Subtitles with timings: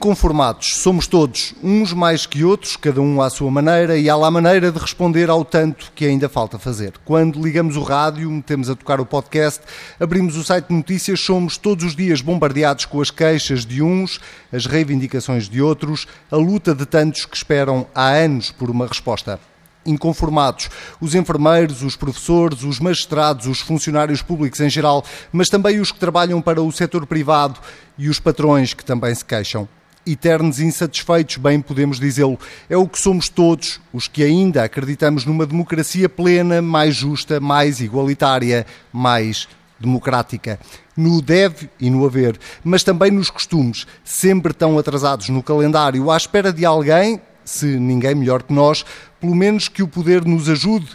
[0.00, 4.30] Inconformados somos todos, uns mais que outros, cada um à sua maneira, e há lá
[4.30, 6.94] maneira de responder ao tanto que ainda falta fazer.
[7.04, 9.60] Quando ligamos o rádio, metemos a tocar o podcast,
[10.00, 14.18] abrimos o site de notícias, somos todos os dias bombardeados com as queixas de uns,
[14.50, 19.38] as reivindicações de outros, a luta de tantos que esperam há anos por uma resposta
[19.84, 20.70] inconformados.
[20.98, 25.98] Os enfermeiros, os professores, os magistrados, os funcionários públicos em geral, mas também os que
[25.98, 27.60] trabalham para o setor privado
[27.98, 29.68] e os patrões que também se queixam.
[30.06, 32.38] Eternos insatisfeitos, bem podemos dizê-lo.
[32.68, 37.80] É o que somos todos, os que ainda acreditamos numa democracia plena, mais justa, mais
[37.80, 39.46] igualitária, mais
[39.78, 40.58] democrática.
[40.96, 46.16] No deve e no haver, mas também nos costumes, sempre tão atrasados no calendário, à
[46.16, 48.84] espera de alguém, se ninguém melhor que nós,
[49.20, 50.88] pelo menos que o poder nos ajude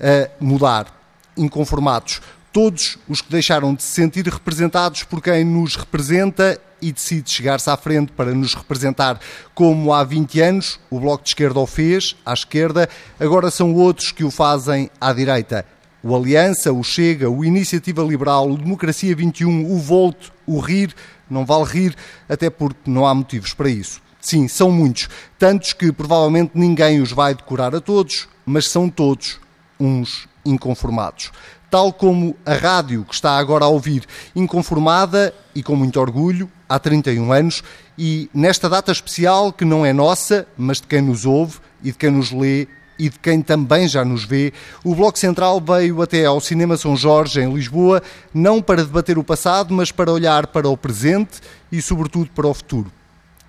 [0.00, 0.94] a mudar.
[1.36, 2.20] Inconformados.
[2.52, 7.68] Todos os que deixaram de se sentir representados por quem nos representa e decide chegar-se
[7.68, 9.20] à frente para nos representar,
[9.54, 14.12] como há 20 anos o Bloco de Esquerda o fez, à esquerda, agora são outros
[14.12, 15.64] que o fazem à direita.
[16.02, 20.94] O Aliança, o Chega, o Iniciativa Liberal, o Democracia 21, o Volto, o Rir,
[21.28, 21.96] não vale rir,
[22.28, 24.00] até porque não há motivos para isso.
[24.20, 25.08] Sim, são muitos.
[25.38, 29.38] Tantos que provavelmente ninguém os vai decorar a todos, mas são todos
[29.78, 31.30] uns inconformados.
[31.70, 36.78] Tal como a rádio que está agora a ouvir, inconformada e com muito orgulho, há
[36.78, 37.62] 31 anos,
[37.96, 41.98] e nesta data especial que não é nossa, mas de quem nos ouve e de
[41.98, 44.52] quem nos lê e de quem também já nos vê,
[44.82, 48.02] o Bloco Central veio até ao Cinema São Jorge, em Lisboa,
[48.34, 52.54] não para debater o passado, mas para olhar para o presente e, sobretudo, para o
[52.54, 52.90] futuro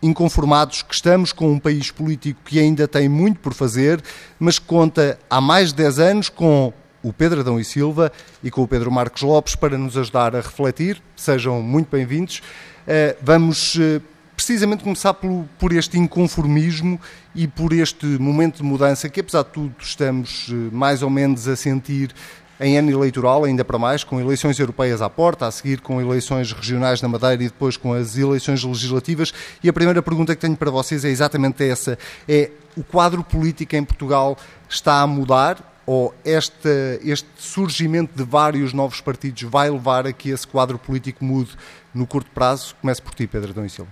[0.02, 4.02] inconformados que estamos com um país político que ainda tem muito por fazer,
[4.40, 8.12] mas que conta há mais de 10 anos com o Pedro Adão e Silva
[8.44, 11.02] e com o Pedro Marcos Lopes para nos ajudar a refletir.
[11.16, 12.42] Sejam muito bem-vindos.
[12.88, 14.02] Eh, vamos eh,
[14.36, 17.00] precisamente começar por, este inconformismo
[17.36, 21.48] e por este momento de mudança que, apesar de tudo, estamos eh, mais ou menos
[21.48, 22.14] a sentir
[22.60, 26.52] em ano eleitoral, ainda para mais, com eleições europeias à porta, a seguir com eleições
[26.52, 29.34] regionais na Madeira e depois com as eleições legislativas.
[29.64, 31.98] E a primeira pergunta que tenho para vocês é exatamente essa:
[32.28, 34.38] é o quadro político em Portugal
[34.70, 35.79] está a mudar?
[35.92, 41.26] Ou este, este surgimento de vários novos partidos vai levar a que esse quadro político
[41.26, 41.50] mude
[41.96, 42.76] no curto prazo?
[42.80, 43.92] Começo por ti, Pedro Adão e Silva.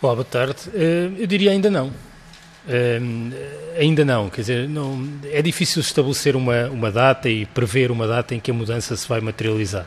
[0.00, 0.70] Olá, boa tarde.
[0.72, 1.88] Eh, eu diria ainda não.
[1.88, 3.34] Uh,
[3.78, 8.34] ainda não, quer dizer, não, é difícil estabelecer uma, uma data e prever uma data
[8.34, 9.86] em que a mudança se vai materializar.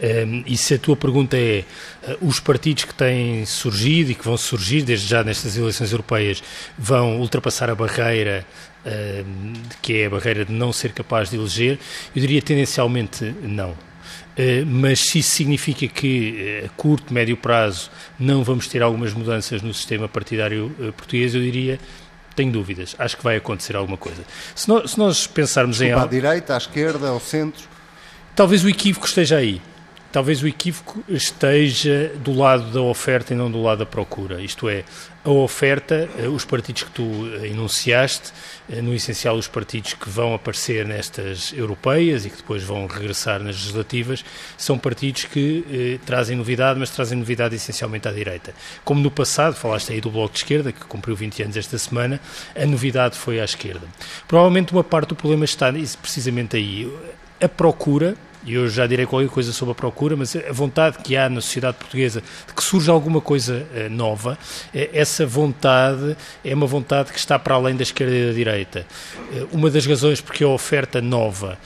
[0.00, 1.64] Uh, e se a tua pergunta é
[2.02, 6.42] uh, os partidos que têm surgido e que vão surgir desde já nestas eleições europeias
[6.76, 8.44] vão ultrapassar a barreira
[9.82, 11.78] que é a barreira de não ser capaz de eleger,
[12.14, 13.70] eu diria tendencialmente não.
[13.70, 19.60] Uh, mas se isso significa que a curto, médio prazo não vamos ter algumas mudanças
[19.62, 21.78] no sistema partidário uh, português, eu diria
[22.38, 22.94] tenho dúvidas.
[23.00, 24.22] Acho que vai acontecer alguma coisa.
[24.54, 26.04] Se nós, se nós pensarmos Desculpa, em.
[26.04, 27.64] À direita, à esquerda, ao centro?
[28.36, 29.60] Talvez o equívoco esteja aí.
[30.10, 34.40] Talvez o equívoco esteja do lado da oferta e não do lado da procura.
[34.40, 34.82] Isto é,
[35.22, 38.32] a oferta, eh, os partidos que tu eh, enunciaste,
[38.70, 43.38] eh, no essencial os partidos que vão aparecer nestas europeias e que depois vão regressar
[43.38, 44.24] nas legislativas,
[44.56, 48.54] são partidos que eh, trazem novidade, mas trazem novidade essencialmente à direita.
[48.86, 52.18] Como no passado, falaste aí do Bloco de Esquerda, que cumpriu 20 anos esta semana,
[52.56, 53.86] a novidade foi à esquerda.
[54.26, 55.70] Provavelmente uma parte do problema está
[56.00, 56.90] precisamente aí.
[57.40, 58.16] A procura
[58.48, 61.42] e eu já direi qualquer coisa sobre a procura, mas a vontade que há na
[61.42, 67.12] sociedade portuguesa de que surja alguma coisa uh, nova, uh, essa vontade é uma vontade
[67.12, 68.86] que está para além da esquerda e da direita.
[69.30, 71.58] Uh, uma das razões porque a oferta nova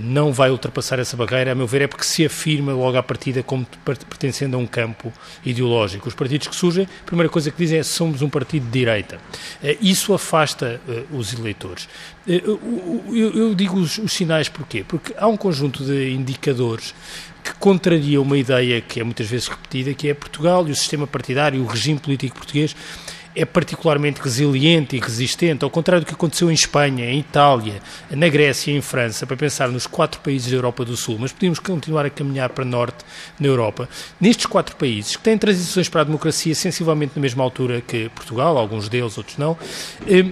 [0.00, 3.42] não vai ultrapassar essa barreira, a meu ver, é porque se afirma logo à partida
[3.42, 5.12] como pertencendo a um campo
[5.44, 6.08] ideológico.
[6.08, 9.18] Os partidos que surgem, a primeira coisa que dizem é somos um partido de direita.
[9.80, 10.80] isso afasta
[11.12, 11.88] os eleitores.
[12.26, 12.58] Eu,
[13.12, 14.84] eu, eu digo os, os sinais porquê?
[14.86, 16.94] Porque há um conjunto de indicadores
[17.42, 21.06] que contraria uma ideia que é muitas vezes repetida, que é Portugal e o sistema
[21.06, 22.74] partidário, o regime político português
[23.36, 27.80] é particularmente resiliente e resistente, ao contrário do que aconteceu em Espanha, em Itália,
[28.10, 31.32] na Grécia e em França, para pensar nos quatro países da Europa do Sul, mas
[31.32, 33.04] podíamos continuar a caminhar para norte
[33.38, 33.88] na Europa.
[34.20, 38.56] Nestes quatro países, que têm transições para a democracia sensivelmente na mesma altura que Portugal,
[38.56, 39.58] alguns deles, outros não,
[40.06, 40.26] eh,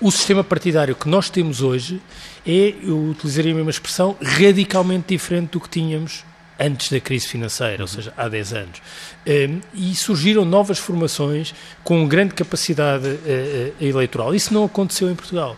[0.00, 2.00] o sistema partidário que nós temos hoje
[2.46, 6.24] é, eu utilizaria a mesma expressão, radicalmente diferente do que tínhamos
[6.58, 8.82] antes da crise financeira, ou seja, há 10 anos.
[9.26, 11.54] Um, e surgiram novas formações
[11.84, 14.34] com grande capacidade uh, eleitoral.
[14.34, 15.56] Isso não aconteceu em Portugal.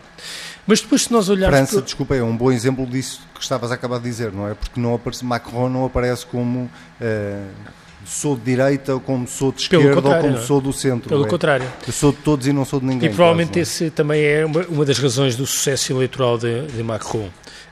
[0.67, 1.57] Mas depois, se nós olharmos.
[1.57, 1.85] França, para...
[1.85, 4.53] desculpa, é um bom exemplo disso que estavas a acabar de dizer, não é?
[4.53, 6.69] Porque não aparece, Macron não aparece como.
[6.99, 10.41] Uh sou de direita, ou como sou de esquerda, ou como é?
[10.41, 11.07] sou do centro.
[11.07, 11.29] Pelo é.
[11.29, 11.67] contrário.
[11.87, 13.09] Eu sou de todos e não sou de ninguém.
[13.09, 16.83] E provavelmente quase, esse também é uma, uma, das razões do sucesso eleitoral de, de
[16.83, 17.29] Macron.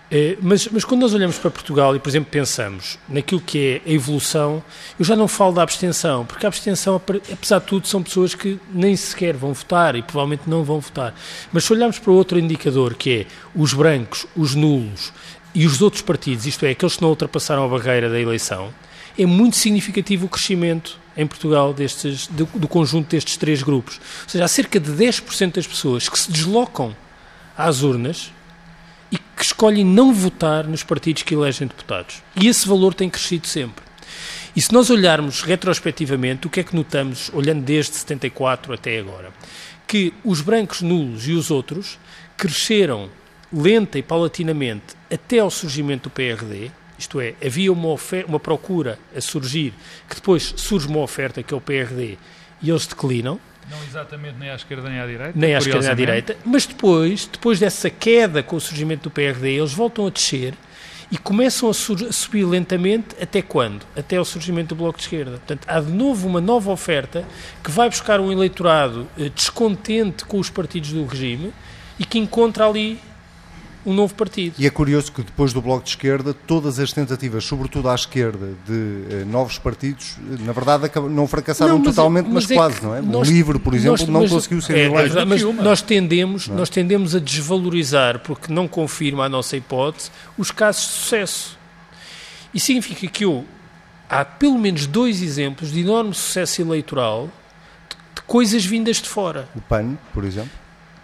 [0.10, 3.92] É, mas, mas, quando nós olhamos para Portugal e, por exemplo, pensamos naquilo que é
[3.92, 4.64] a evolução,
[4.98, 8.60] eu já não falo da abstenção, porque a abstenção, apesar de tudo, são pessoas que
[8.74, 11.14] nem sequer vão votar e provavelmente não vão votar.
[11.52, 15.14] Mas se olharmos para outro indicador, que é os brancos, os nulos
[15.54, 18.74] e os outros partidos, isto é, aqueles que não ultrapassaram a barreira da eleição,
[19.20, 24.00] é muito significativo o crescimento em Portugal destes, do, do conjunto destes três grupos.
[24.24, 26.96] Ou seja, há cerca de 10% das pessoas que se deslocam
[27.58, 28.32] às urnas
[29.12, 32.24] e que escolhem não votar nos partidos que elegem deputados.
[32.42, 33.84] E esse valor tem crescido sempre.
[34.56, 39.34] E se nós olharmos retrospectivamente, o que é que notamos, olhando desde 74 até agora?
[39.86, 42.00] Que os brancos nulos e os outros
[42.38, 43.10] cresceram
[43.52, 47.96] lenta e paulatinamente até ao surgimento do PRD, isto é, havia uma,
[48.28, 49.74] uma procura a surgir,
[50.08, 52.18] que depois surge uma oferta, que é o PRD,
[52.62, 55.34] e eles declinam, não exatamente nem à esquerda nem à direita.
[55.36, 56.38] Nem à esquerda nem à direita.
[56.44, 60.56] Mas depois, depois dessa queda com o surgimento do PRD, eles voltam a descer
[61.12, 63.86] e começam a, a, subir lentamente até quando?
[63.96, 65.32] Até ao surgimento do Bloco de Esquerda.
[65.32, 67.24] Portanto, há de novo uma nova oferta
[67.64, 71.54] que vai buscar um eleitorado eh, descontente com os partidos do regime
[72.00, 73.00] e que encontra ali
[73.86, 74.56] um novo partido.
[74.58, 78.54] E é curioso que depois do Bloco de Esquerda, todas as tentativas, sobretudo à esquerda,
[78.68, 82.56] de eh, novos partidos, eh, na verdade não fracassaram não, mas, totalmente, mas, mas é
[82.56, 83.02] quase, não é?
[83.02, 85.26] Nós, o LIVRE, por exemplo, nós, não mas, conseguiu ser é, eleito.
[85.26, 86.54] Mas, nós tendemos, é?
[86.54, 91.58] nós tendemos a desvalorizar, porque não confirma a nossa hipótese, os casos de sucesso.
[92.54, 93.46] E significa que eu,
[94.10, 97.30] há pelo menos dois exemplos de enorme sucesso eleitoral
[97.90, 99.48] de, de coisas vindas de fora.
[99.56, 100.52] O PAN, por exemplo?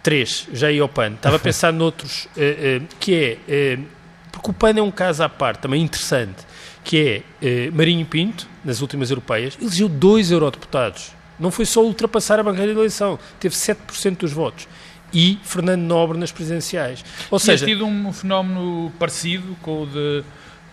[0.06, 1.14] Três, já ia ao PAN.
[1.14, 3.84] Estava a pensar noutros, uh, uh, que é, uh,
[4.30, 6.46] porque o PAN é um caso à parte, também interessante,
[6.84, 11.10] que é Marinho Pinto, nas últimas europeias, elegeu dois eurodeputados.
[11.40, 14.68] Não foi só ultrapassar a bandeira de eleição, teve 7% dos votos.
[15.12, 17.04] E Fernando Nobre nas presidenciais.
[17.28, 20.22] Ou Tinha seja, tido um fenómeno parecido com o de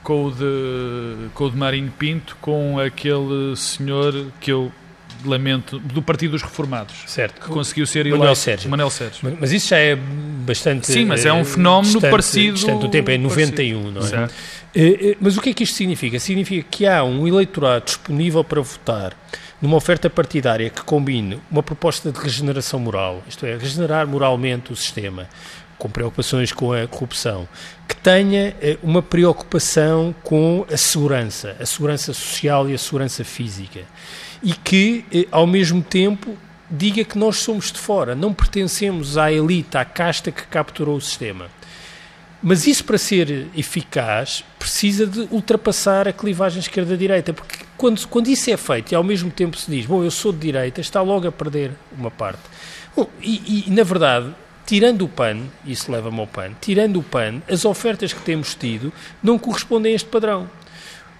[0.04, 4.72] com o de, com o de Marinho Pinto, com aquele senhor que eu
[5.30, 6.96] lamento, do Partido dos Reformados.
[7.08, 7.42] Certo.
[7.42, 8.18] Que conseguiu ser eleito.
[8.18, 8.70] Manuel Sérgio.
[8.70, 9.38] Manuel Sérgio.
[9.40, 10.88] Mas isso já é bastante.
[10.88, 12.54] Sim, mas é um fenómeno distante, parecido.
[12.56, 13.92] Distante do tempo, é 91, parecido.
[13.92, 14.10] não é?
[14.10, 14.34] Certo.
[14.76, 16.20] Eh, eh, mas o que é que isto significa?
[16.20, 19.16] Significa que há um eleitorado disponível para votar
[19.62, 24.76] numa oferta partidária que combine uma proposta de regeneração moral, isto é, regenerar moralmente o
[24.76, 25.30] sistema,
[25.78, 27.48] com preocupações com a corrupção,
[27.88, 33.82] que tenha eh, uma preocupação com a segurança, a segurança social e a segurança física
[34.44, 36.38] e que, eh, ao mesmo tempo,
[36.70, 41.02] diga que nós somos de fora, não pertencemos à elite, à casta que capturou o
[41.02, 41.48] sistema.
[42.42, 48.52] Mas isso, para ser eficaz, precisa de ultrapassar a clivagem esquerda-direita, porque quando, quando isso
[48.52, 51.26] é feito e ao mesmo tempo se diz, bom, eu sou de direita, está logo
[51.26, 52.42] a perder uma parte.
[52.94, 54.36] Bom, e, e, na verdade,
[54.66, 58.92] tirando o PAN, isso leva-me ao PAN, tirando o PAN, as ofertas que temos tido
[59.22, 60.50] não correspondem a este padrão.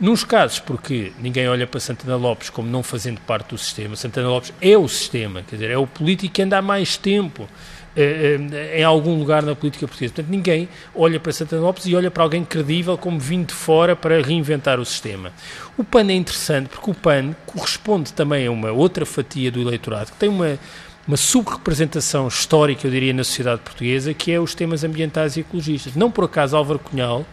[0.04, 4.28] Nos casos, porque ninguém olha para Santana Lopes como não fazendo parte do sistema, Santana
[4.28, 7.48] Lopes é o sistema, quer dizer, é o político que anda há mais tempo
[7.96, 10.14] eh, eh, em algum lugar na política portuguesa.
[10.14, 13.96] Portanto, ninguém olha para Santana Lopes e olha para alguém credível como vindo de fora
[13.96, 15.32] para reinventar o sistema.
[15.78, 20.12] O PAN é interessante porque o PAN corresponde também a uma outra fatia do eleitorado
[20.12, 20.60] que tem uma
[21.08, 25.96] uma subrepresentação histórica, eu diria, na sociedade portuguesa, que é os temas ambientais e ecologistas.
[25.96, 27.26] Não por acaso Álvaro Cunhal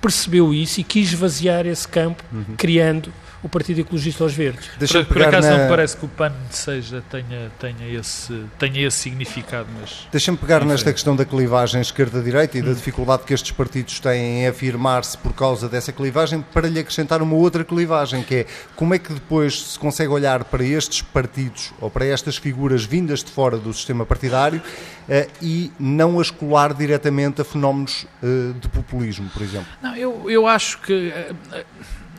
[0.00, 2.54] percebeu isso e quis esvaziar esse campo, uhum.
[2.56, 4.68] criando o Partido Ecologista aos Verdes.
[4.78, 5.58] Deixa por, por acaso na...
[5.58, 10.08] não parece que o PAN seja, tenha, tenha, esse, tenha esse significado, mas...
[10.10, 12.74] Deixa-me pegar nesta questão da clivagem esquerda-direita e da hum.
[12.74, 17.34] dificuldade que estes partidos têm em afirmar-se por causa dessa clivagem, para lhe acrescentar uma
[17.34, 21.90] outra clivagem, que é como é que depois se consegue olhar para estes partidos ou
[21.90, 27.40] para estas figuras vindas de fora do sistema partidário uh, e não as colar diretamente
[27.40, 29.68] a fenómenos uh, de populismo, por exemplo?
[29.80, 31.12] Não, eu, eu acho que...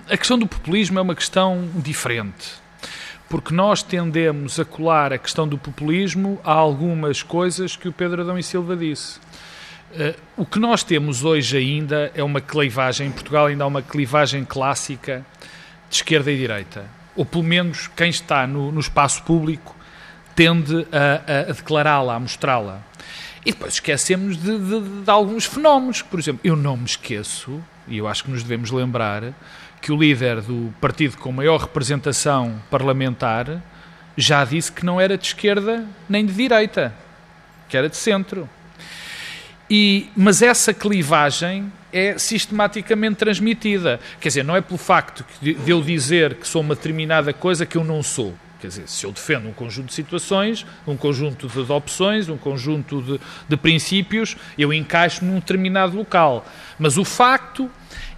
[0.10, 2.56] A questão do populismo é uma questão diferente,
[3.30, 8.24] porque nós tendemos a colar a questão do populismo a algumas coisas que o Pedro
[8.24, 9.20] Adão e Silva disse.
[9.92, 13.84] Uh, o que nós temos hoje ainda é uma clivagem, em Portugal ainda há uma
[13.84, 15.24] clivagem clássica
[15.88, 16.86] de esquerda e direita.
[17.16, 19.76] Ou pelo menos quem está no, no espaço público
[20.36, 22.82] tende a, a, a declará-la, a mostrá-la.
[23.46, 26.02] E depois esquecemos de, de, de, alguns fenómenos.
[26.02, 29.34] Por exemplo, eu não me esqueço, e eu acho que nos devemos lembrar,
[29.82, 33.62] que o líder do partido com maior representação parlamentar
[34.18, 36.94] já disse que não era de esquerda nem de direita,
[37.68, 38.50] que era de centro.
[39.70, 44.00] E, mas essa clivagem é sistematicamente transmitida.
[44.20, 47.78] Quer dizer, não é pelo facto de eu dizer que sou uma determinada coisa que
[47.78, 48.36] eu não sou.
[48.60, 53.02] Quer dizer, se eu defendo um conjunto de situações, um conjunto de opções, um conjunto
[53.02, 56.46] de, de princípios, eu encaixo num determinado local.
[56.78, 57.72] Mas o facto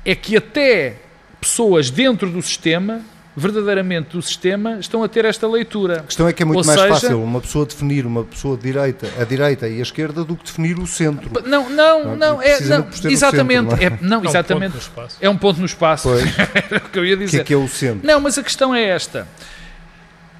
[0.03, 0.97] é que até
[1.41, 3.01] pessoas dentro do sistema
[3.35, 5.99] verdadeiramente do sistema estão a ter esta leitura.
[5.99, 8.57] A questão é que é muito Ou mais seja, fácil uma pessoa definir uma pessoa
[8.57, 11.31] de direita, a direita e a esquerda do que definir o centro.
[11.45, 13.85] Não, não, não, é, não exatamente, centro, não, é?
[13.85, 14.77] É, não, exatamente.
[15.19, 16.09] É um ponto no espaço.
[16.09, 16.23] Pois.
[16.71, 17.37] é o que eu ia dizer.
[17.37, 18.05] Que é, que é o centro?
[18.05, 19.27] Não, mas a questão é esta.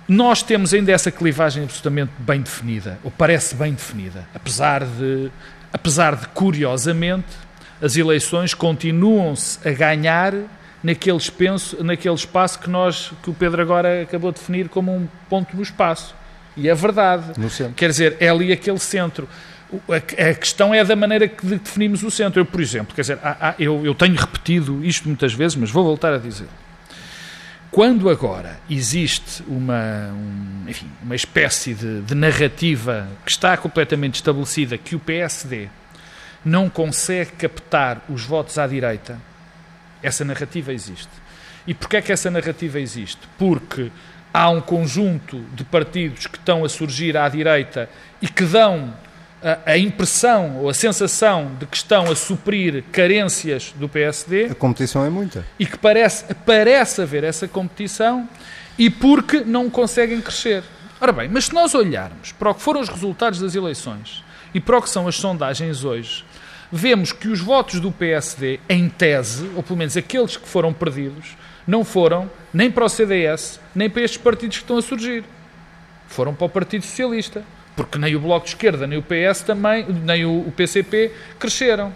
[0.08, 5.32] Nós temos ainda essa clivagem absolutamente bem definida, ou parece bem definida, apesar de,
[5.72, 7.28] apesar de curiosamente,
[7.82, 10.34] as eleições continuam-se a ganhar
[10.84, 15.08] naquele, espaço, naquele espaço que, nós, que o Pedro agora acabou de definir como um
[15.30, 16.16] ponto no espaço.
[16.58, 17.34] E é verdade.
[17.76, 19.28] Quer dizer, é ali aquele centro.
[19.90, 22.42] A, questão é da maneira que definimos o centro.
[22.42, 25.72] Eu, por exemplo, quer dizer, há, há, eu, eu tenho repetido isto muitas vezes, mas
[25.72, 26.48] vou voltar a dizer.
[27.72, 34.78] Quando agora existe uma, um, enfim, uma espécie de, de narrativa que está completamente estabelecida
[34.78, 35.70] que o PSD
[36.44, 39.18] não consegue captar os votos à direita,
[40.02, 41.10] essa narrativa existe.
[41.66, 43.20] E porquê é que essa narrativa existe?
[43.38, 43.92] Porque
[44.34, 47.90] há um conjunto de partidos que estão a surgir à direita
[48.22, 48.94] e que dão
[49.44, 54.46] a, a, impressão ou a sensação de que estão a suprir carências do PSD.
[54.46, 55.46] A competição é muita.
[55.60, 58.28] E que parece, parece haver essa competição
[58.78, 60.64] e porque não conseguem crescer.
[61.00, 64.60] Ora bem, mas se nós olharmos para o que foram os resultados das eleições e
[64.60, 66.24] para o que são as sondagens hoje,
[66.72, 71.36] vemos que os votos do PSD, em tese, ou pelo menos aqueles que foram perdidos,
[71.68, 75.24] não foram nem para o CDS, nem para estes partidos que estão a surgir.
[76.08, 77.44] Foram para o Partido Socialista.
[77.76, 81.94] Porque nem o Bloco de Esquerda, nem o PS também, nem o PCP cresceram.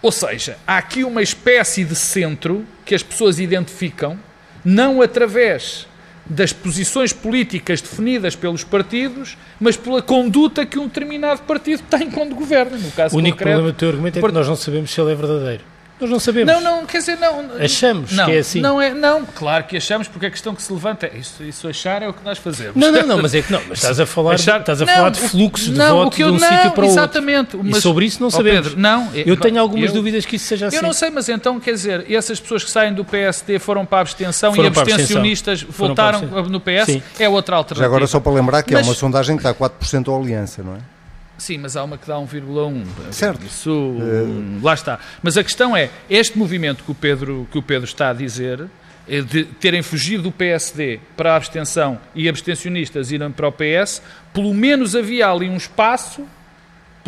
[0.00, 4.18] Ou seja, há aqui uma espécie de centro que as pessoas identificam,
[4.64, 5.88] não através
[6.28, 12.34] das posições políticas definidas pelos partidos, mas pela conduta que um determinado partido tem quando
[12.34, 12.76] governa.
[12.76, 15.00] No caso o único concreto, problema do teu argumento é que nós não sabemos se
[15.00, 15.64] ele é verdadeiro.
[16.00, 16.52] Nós não sabemos.
[16.52, 17.44] Não, não, quer dizer, não.
[17.58, 18.60] Achamos não, que é assim.
[18.60, 21.66] Não, é, não, claro que achamos, porque a questão que se levanta é isso, isso
[21.66, 22.76] achar é o que nós fazemos.
[22.76, 24.86] Não, não, não, mas é que não, mas estás a falar, achar, de, estás a
[24.86, 27.64] não, falar de fluxos de voto de um sítio para o exatamente, outro.
[27.64, 28.68] Mas, e sobre isso não sabemos.
[28.68, 30.76] Pedro, não, eu tenho algumas eu, dúvidas que isso seja assim.
[30.76, 33.98] Eu não sei, mas então, quer dizer, essas pessoas que saem do PSD foram para
[33.98, 37.02] a abstenção foram e abstencionistas voltaram no PS, Sim.
[37.18, 37.80] é outra alternativa.
[37.80, 40.16] Já agora só para lembrar que mas, é uma sondagem que está a 4% a
[40.16, 40.97] aliança, não é?
[41.38, 42.84] Sim, mas há uma que dá 1,1.
[43.12, 43.46] Certo.
[43.46, 44.60] Isso, uh...
[44.60, 44.98] lá está.
[45.22, 48.68] Mas a questão é, este movimento que o Pedro, que o Pedro está a dizer,
[49.08, 54.02] eh, de terem fugido do PSD para a abstenção e abstencionistas irem para o PS,
[54.34, 56.26] pelo menos havia ali um espaço,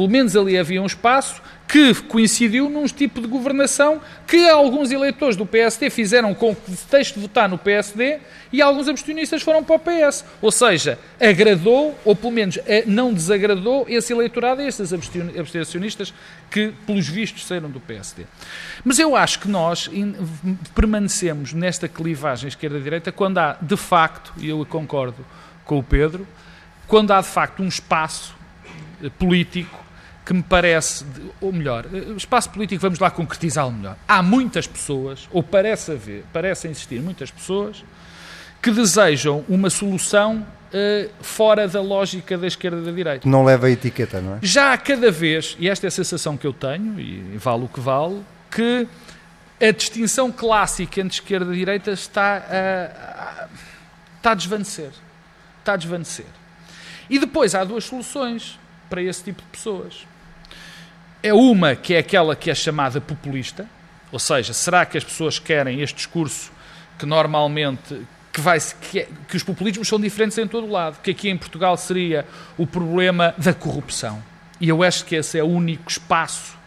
[0.00, 5.36] pelo menos ali havia um espaço que coincidiu num tipo de governação que alguns eleitores
[5.36, 8.18] do PSD fizeram com que deixe de votar no PSD
[8.50, 10.24] e alguns abstencionistas foram para o PS.
[10.40, 16.14] Ou seja, agradou, ou pelo menos eh, não desagradou esse eleitorado, esses abstencionistas
[16.50, 18.24] que, pelos vistos, saíram do PSD.
[18.82, 19.90] Mas eu acho que nós
[20.74, 25.26] permanecemos nesta clivagem esquerda-direita quando há, de facto, e eu concordo
[25.66, 26.26] com o Pedro,
[26.88, 28.34] quando há, de facto, um espaço
[29.04, 29.89] eh, político
[30.30, 31.04] que me parece,
[31.40, 33.96] ou melhor, o espaço político, vamos lá concretizá-lo melhor.
[34.06, 37.84] Há muitas pessoas, ou parece haver, parecem existir muitas pessoas,
[38.62, 43.28] que desejam uma solução uh, fora da lógica da esquerda e da direita.
[43.28, 44.38] Não leva a etiqueta, não é?
[44.40, 47.68] Já a cada vez, e esta é a sensação que eu tenho, e vale o
[47.68, 48.22] que vale,
[48.52, 48.86] que
[49.60, 53.48] a distinção clássica entre esquerda e direita está a, a,
[54.16, 54.92] está a desvanecer.
[55.58, 56.26] Está a desvanecer.
[57.10, 60.08] E depois há duas soluções para esse tipo de pessoas.
[61.22, 63.66] É uma que é aquela que é chamada populista,
[64.10, 66.50] ou seja, será que as pessoas querem este discurso
[66.98, 68.00] que normalmente
[68.32, 71.28] que, vai, que, é, que os populismos são diferentes em todo o lado, que aqui
[71.28, 72.24] em Portugal seria
[72.56, 74.22] o problema da corrupção.
[74.60, 76.58] E eu acho que esse é o único espaço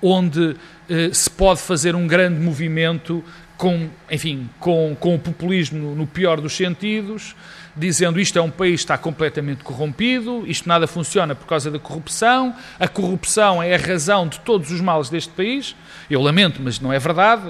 [0.00, 0.56] onde
[0.88, 3.24] eh, se pode fazer um grande movimento
[3.56, 7.34] com, enfim, com, com o populismo no pior dos sentidos,
[7.78, 11.78] dizendo isto é um país que está completamente corrompido, isto nada funciona por causa da
[11.78, 15.76] corrupção, a corrupção é a razão de todos os males deste país.
[16.10, 17.42] Eu lamento, mas não é verdade,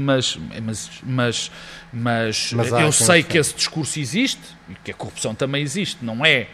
[0.00, 1.50] mas, mas, mas,
[1.92, 6.24] mas, mas eu sei que esse discurso existe, e que a corrupção também existe, não
[6.24, 6.46] é,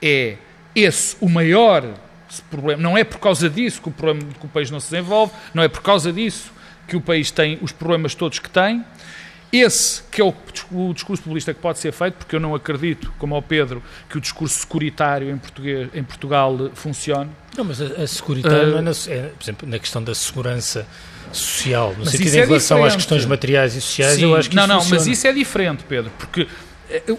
[0.00, 0.36] é
[0.74, 1.84] esse o maior
[2.50, 5.32] problema, não é por causa disso que o, problema, que o país não se desenvolve,
[5.52, 6.52] não é por causa disso
[6.88, 8.84] que o país tem os problemas todos que tem,
[9.52, 10.34] esse que é o,
[10.72, 14.16] o, discurso populista que pode ser feito, porque eu não acredito, como ao Pedro, que
[14.16, 17.30] o discurso securitário em, português, em Portugal funcione.
[17.56, 20.86] Não, mas a, a securitária, uh, é, na, é, por exemplo, na questão da segurança
[21.30, 22.88] social, no sentido em é relação diferente.
[22.88, 25.00] às questões materiais e sociais, Sim, eu acho que Não, não, funciona.
[25.00, 26.48] mas isso é diferente, Pedro, porque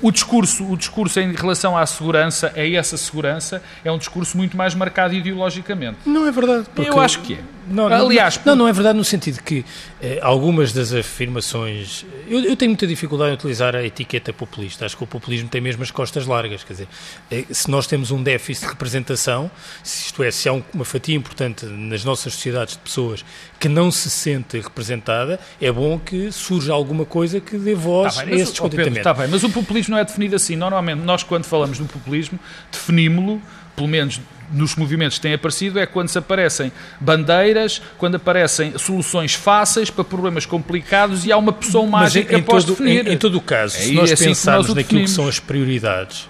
[0.01, 4.55] o discurso, o discurso em relação à segurança, a essa segurança, é um discurso muito
[4.55, 5.97] mais marcado ideologicamente.
[6.05, 6.67] Não é verdade.
[6.77, 7.39] Eu acho que é.
[7.67, 9.63] Não, Aliás, não, não é verdade no sentido que
[10.01, 12.05] eh, algumas das afirmações.
[12.27, 14.85] Eu, eu, tenho muita dificuldade em utilizar a etiqueta populista.
[14.85, 16.63] Acho que o populismo tem mesmo as costas largas.
[16.63, 16.87] Quer dizer,
[17.31, 19.49] eh, se nós temos um déficit de representação,
[19.83, 23.23] se isto é, se há um, uma fatia importante nas nossas sociedades de pessoas
[23.59, 28.25] que não se sente representada, é bom que surja alguma coisa que dê voz tá
[28.25, 28.97] bem, a esse descontentamento.
[28.97, 30.55] Está bem, mas o populismo não é definido assim.
[30.55, 32.37] Normalmente, nós, quando falamos do populismo,
[32.71, 33.41] definimos-lo,
[33.75, 34.19] pelo menos
[34.51, 40.03] nos movimentos que têm aparecido é quando se aparecem bandeiras, quando aparecem soluções fáceis para
[40.03, 43.07] problemas complicados e há uma pessoa mágica em, após todo, definir.
[43.07, 45.39] Em, em todo o caso, é se nós assim pensarmos nós naquilo que são as
[45.39, 46.29] prioridades,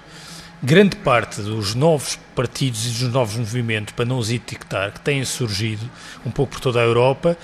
[0.61, 5.23] grande parte dos novos partidos e dos novos movimentos, para não os etiquetar, que têm
[5.25, 5.89] surgido
[6.25, 7.37] um pouco por toda a Europa,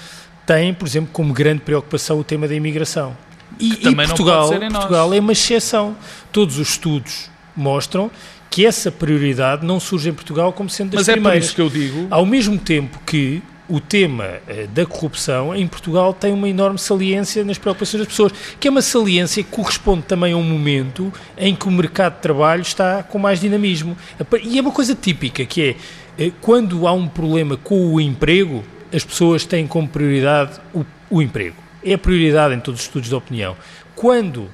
[0.45, 3.15] têm, por exemplo, como grande preocupação o tema da imigração.
[3.59, 5.95] E, e Portugal, Portugal é uma exceção.
[6.31, 8.09] Todos os estudos mostram
[8.49, 11.37] que essa prioridade não surge em Portugal como sendo das Mas primeiras.
[11.37, 12.07] é por isso que eu digo.
[12.09, 17.43] Ao mesmo tempo que o tema uh, da corrupção em Portugal tem uma enorme saliência
[17.45, 21.55] nas preocupações das pessoas, que é uma saliência que corresponde também a um momento em
[21.55, 23.95] que o mercado de trabalho está com mais dinamismo.
[24.43, 25.75] E é uma coisa típica, que
[26.17, 30.83] é, uh, quando há um problema com o emprego, as pessoas têm como prioridade o,
[31.09, 31.55] o emprego.
[31.83, 33.55] É a prioridade em todos os estudos de opinião.
[33.95, 34.49] Quando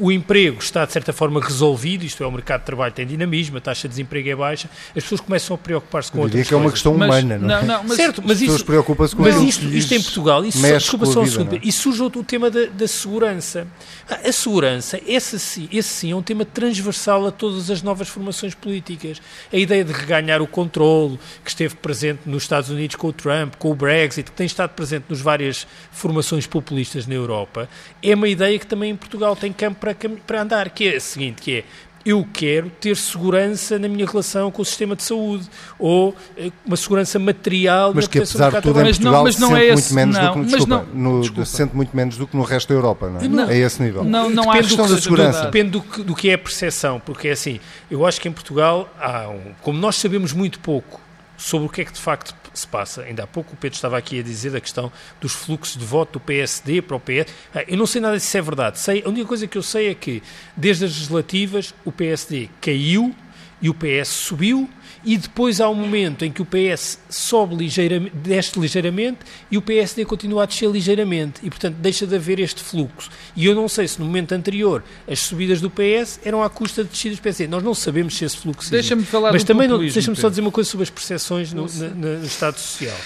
[0.00, 3.58] o emprego está, de certa forma, resolvido, isto é, o mercado de trabalho tem dinamismo,
[3.58, 6.54] a taxa de desemprego é baixa, as pessoas começam a preocupar-se com Eu outras que
[6.54, 7.62] é uma questão mas, humana, não é?
[7.62, 10.44] Não, não, mas, certo, mas as pessoas isso, preocupam-se com mas isto, isto em Portugal,
[10.44, 11.60] isso, desculpa só um segundo, é?
[11.62, 13.66] e surge o tema da, da segurança.
[14.08, 18.54] A segurança, esse sim, esse sim é um tema transversal a todas as novas formações
[18.54, 19.20] políticas.
[19.52, 23.54] A ideia de reganhar o controle, que esteve presente nos Estados Unidos com o Trump,
[23.56, 27.68] com o Brexit, que tem estado presente nas várias formações populistas na Europa,
[28.02, 31.00] é uma ideia que também em Portugal tem campo para, para andar, que é a
[31.00, 31.64] seguinte, que é
[32.06, 35.46] eu quero ter segurança na minha relação com o sistema de saúde
[35.78, 39.24] ou eh, uma segurança material mas na que apesar de tudo em mas Portugal não,
[39.24, 41.20] mas não se sente é muito esse, menos não, do que mas desculpa, não, no,
[41.20, 41.44] desculpa.
[41.44, 43.28] se sente muito menos do que no resto da Europa, não é?
[43.28, 43.50] Não.
[43.50, 44.04] É esse nível.
[44.04, 45.44] Não, não depende acho questão que da segurança.
[45.44, 48.32] Depende do que, do que é a percepção, porque é assim, eu acho que em
[48.32, 51.00] Portugal há um, como nós sabemos muito pouco
[51.38, 53.02] sobre o que é que de facto se passa.
[53.02, 56.14] Ainda há pouco o Pedro estava aqui a dizer da questão dos fluxos de voto
[56.14, 57.32] do PSD para o PS.
[57.54, 58.78] Ah, Eu não sei nada se é verdade.
[58.78, 60.22] Sei, a única coisa que eu sei é que,
[60.56, 63.14] desde as legislativas, o PSD caiu
[63.62, 64.68] e o PS subiu,
[65.04, 69.18] e depois há um momento em que o PS sobe ligeiramente, desce ligeiramente
[69.50, 73.08] e o PSD continua a descer ligeiramente e, portanto, deixa de haver este fluxo.
[73.36, 76.82] E eu não sei se no momento anterior as subidas do PS eram à custa
[76.82, 77.46] de descidas do PSD.
[77.46, 78.72] Nós não sabemos se esse fluxo existe.
[78.72, 82.24] Deixa-me falar Mas também deixa-me só dizer uma coisa sobre as percepções no, na- no
[82.24, 82.96] Estado Social.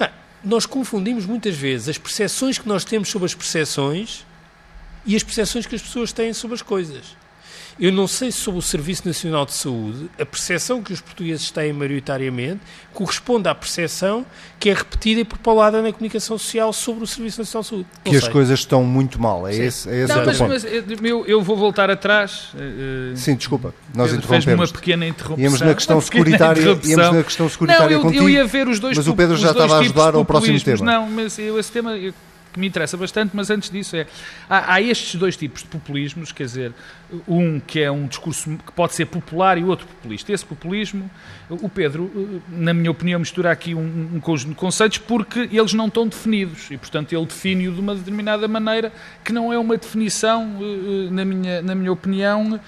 [0.00, 0.10] Ah,
[0.44, 4.24] nós confundimos muitas vezes as percepções que nós temos sobre as percepções
[5.06, 7.16] e as percepções que as pessoas têm sobre as coisas.
[7.80, 11.48] Eu não sei se sobre o Serviço Nacional de Saúde, a percepção que os portugueses
[11.52, 12.60] têm maioritariamente
[12.92, 14.26] corresponde à percepção
[14.58, 17.86] que é repetida e propalada na comunicação social sobre o Serviço Nacional de Saúde.
[18.04, 18.32] Que as sei.
[18.32, 19.46] coisas estão muito mal.
[19.46, 20.50] É esse, é esse Não, o mas, ponto.
[20.50, 20.64] mas
[21.04, 22.48] eu, eu vou voltar atrás.
[22.58, 23.72] eh, eh, Sim, desculpa.
[23.94, 24.72] Nós Pedro fez-me uma interrompemos.
[24.72, 25.44] pequena interrupção.
[25.44, 26.90] Íamos na questão Uma pequena securitária, interrupção.
[26.90, 29.36] íamos na questão securitária não, eu, contigo, eu ia ver os dois mas o Pedro
[29.36, 30.84] já estava a ajudar ao próximo tema.
[30.84, 32.12] Não, mas eu, esse tema eu-
[32.58, 34.06] que me interessa bastante, mas antes disso é.
[34.50, 36.72] Há, há estes dois tipos de populismos, quer dizer,
[37.26, 40.32] um que é um discurso que pode ser popular e outro populista.
[40.32, 41.08] Esse populismo,
[41.48, 45.72] o Pedro, eh, na minha opinião, mistura aqui um, um conjunto de conceitos porque eles
[45.72, 48.92] não estão definidos e, portanto, ele define-o de uma determinada maneira
[49.24, 52.60] que não é uma definição, eh, eh, na minha, na minha opinião,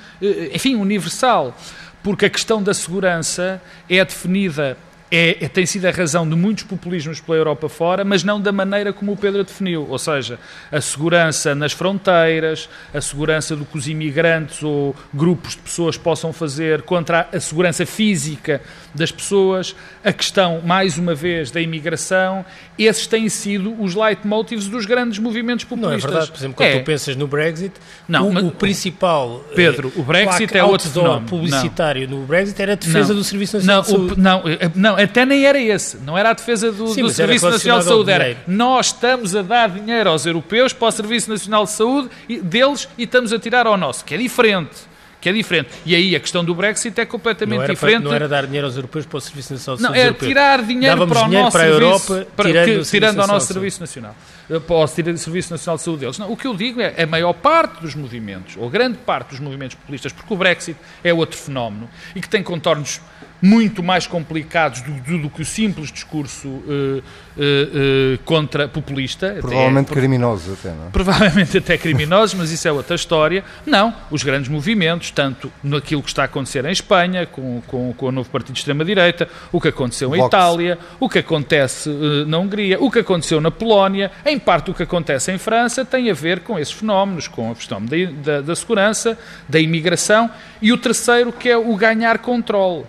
[0.53, 1.57] enfim, universal.
[2.03, 4.79] Porque a questão da segurança é definida
[5.11, 8.53] é, é- tem sido a razão de muitos populismos pela Europa fora, mas não da
[8.53, 9.87] maneira como o Pedro definiu.
[9.88, 10.38] Ou seja,
[10.70, 16.33] a segurança nas fronteiras, a segurança do que os imigrantes ou grupos de pessoas possam
[16.33, 18.61] fazer contra a segurança física
[18.94, 22.44] das pessoas, a questão, mais uma vez, da imigração.
[22.79, 26.11] Esses têm sido os leitmotivs dos grandes movimentos Não é populistas.
[26.11, 26.79] verdade, por exemplo, quando É.
[26.79, 27.73] tu pensas no Brexit,
[28.09, 31.27] Não, o, mas- o principal eh, Pedro, o Brexit é outro fenómeno.
[31.27, 33.16] publicitário no Brexit era a defesa Não.
[33.20, 34.12] do Serviço Nacional não, de Saúde.
[34.12, 35.99] o- não, eh, não, até nem era esse.
[35.99, 38.11] Não era a defesa do, Sim, do Serviço Nacional de Saúde.
[38.11, 42.39] Era nós estamos a dar dinheiro aos europeus para o Serviço Nacional de Saúde e-
[42.41, 44.89] deles e estamos a tirar ao nosso, que é diferente.
[45.21, 45.69] Que é diferente.
[45.85, 47.97] E aí a questão do Brexit é completamente não era diferente.
[48.01, 50.07] Para, não era dar dinheiro aos europeus para o Serviço Nacional de Não, Saúde é
[50.07, 50.29] europeu.
[50.29, 52.75] tirar dinheiro Dávamos para o dinheiro nosso para a serviço, Europa, para- tirando que- o
[52.85, 54.17] Serviço tirando ao nosso Serviço Nacional,
[54.51, 56.19] eh, para o Ser- Serviço Nacional de Saúde deles.
[56.19, 59.41] Não, o que eu digo é a maior parte dos movimentos, ou grande parte dos
[59.41, 63.01] movimentos populistas, porque o Brexit é outro fenómeno e que tem contornos
[63.43, 67.03] muito mais complicados do, do- do que o simples discurso eh,
[67.39, 67.69] eh,
[68.15, 69.29] eh, contra populista.
[69.31, 70.91] até- Provavelmente criminosos até, não é?
[70.91, 73.43] provavelmente até criminosos, mas isso é outra história.
[73.65, 78.07] Não, os grandes movimentos, tanto naquilo que está a acontecer em Espanha, com, com, com
[78.07, 80.25] o novo partido de extrema-direita, o que aconteceu em.
[80.25, 84.75] Itália, o que acontece eh, na Hungria, o que aconteceu na Polónia, em parte o
[84.75, 88.40] que acontece em França, tem a ver com esses fenómenos, com o fenómeno da, da,
[88.40, 89.18] da segurança,
[89.49, 90.31] da imigração,
[90.62, 92.85] e o terceiro que é o ganhar controle.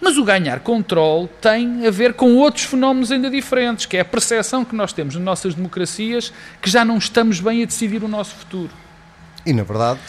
[0.00, 4.04] Mas o ganhar controle tem a ver com outros fenómenos ainda diferentes, que é a
[4.04, 8.08] percepção que nós temos nas nossas democracias que já não estamos bem a decidir o
[8.08, 8.70] nosso futuro.
[9.44, 10.00] E na verdade,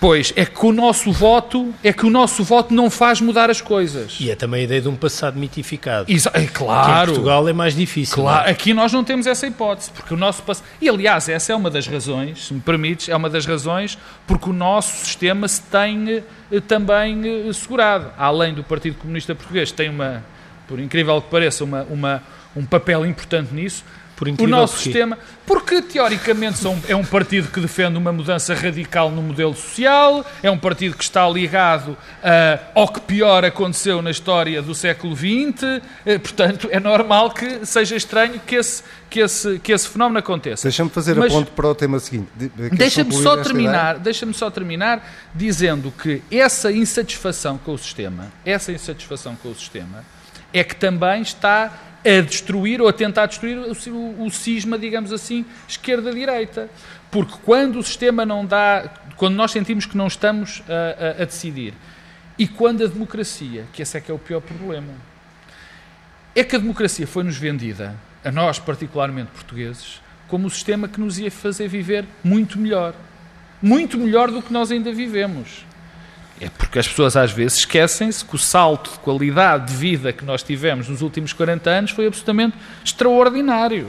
[0.00, 3.60] Pois é que o nosso voto é que o nosso voto não faz mudar as
[3.60, 4.16] coisas.
[4.18, 6.10] E é também a ideia de um passado mitificado.
[6.10, 7.12] Exa- é Que em claro.
[7.12, 8.14] Portugal é mais difícil.
[8.16, 8.50] Claro, é?
[8.50, 10.62] aqui nós não temos essa hipótese, porque o nosso pass...
[10.80, 14.48] E aliás, essa é uma das razões, se me permites, é uma das razões porque
[14.48, 18.10] o nosso sistema se tem eh, também eh, segurado.
[18.16, 20.24] Além do Partido Comunista Português, tem uma,
[20.66, 22.22] por incrível que pareça, uma, uma,
[22.56, 23.84] um papel importante nisso.
[24.20, 28.54] Por O nosso que- sistema, porque teoricamente são- é um partido que defende uma mudança
[28.54, 34.02] radical no modelo social, é um partido que está ligado ah, ao que pior aconteceu
[34.02, 39.20] na história do século XX, eh, portanto é normal que seja estranho que esse, que
[39.20, 40.64] esse, que esse fenómeno aconteça.
[40.64, 42.28] deixa-me fazer Mas- a ponte para o tema seguinte.
[42.72, 45.02] Deixa-me só terminar, deixa-me só terminar
[45.34, 50.04] dizendo que essa insatisfação com o sistema, essa insatisfação com o sistema,
[50.52, 51.72] é que também está
[52.04, 56.68] a destruir ou a tentar destruir o, o, o cisma, digamos assim, esquerda-direita.
[57.10, 61.24] Porque quando o sistema não dá, quando nós sentimos que não estamos a, a- a
[61.24, 61.74] decidir,
[62.38, 64.94] e quando a democracia, que esse é que é o pior problema,
[66.34, 71.18] é que a democracia foi-nos vendida, a nós particularmente portugueses, como o sistema que nos
[71.18, 72.94] ia fazer viver muito melhor.
[73.60, 75.66] Muito melhor do que nós ainda vivemos.
[76.40, 80.24] É porque as pessoas às vezes esquecem-se que o salto de qualidade de vida que
[80.24, 83.88] nós tivemos nos últimos 40 anos foi absolutamente extraordinário.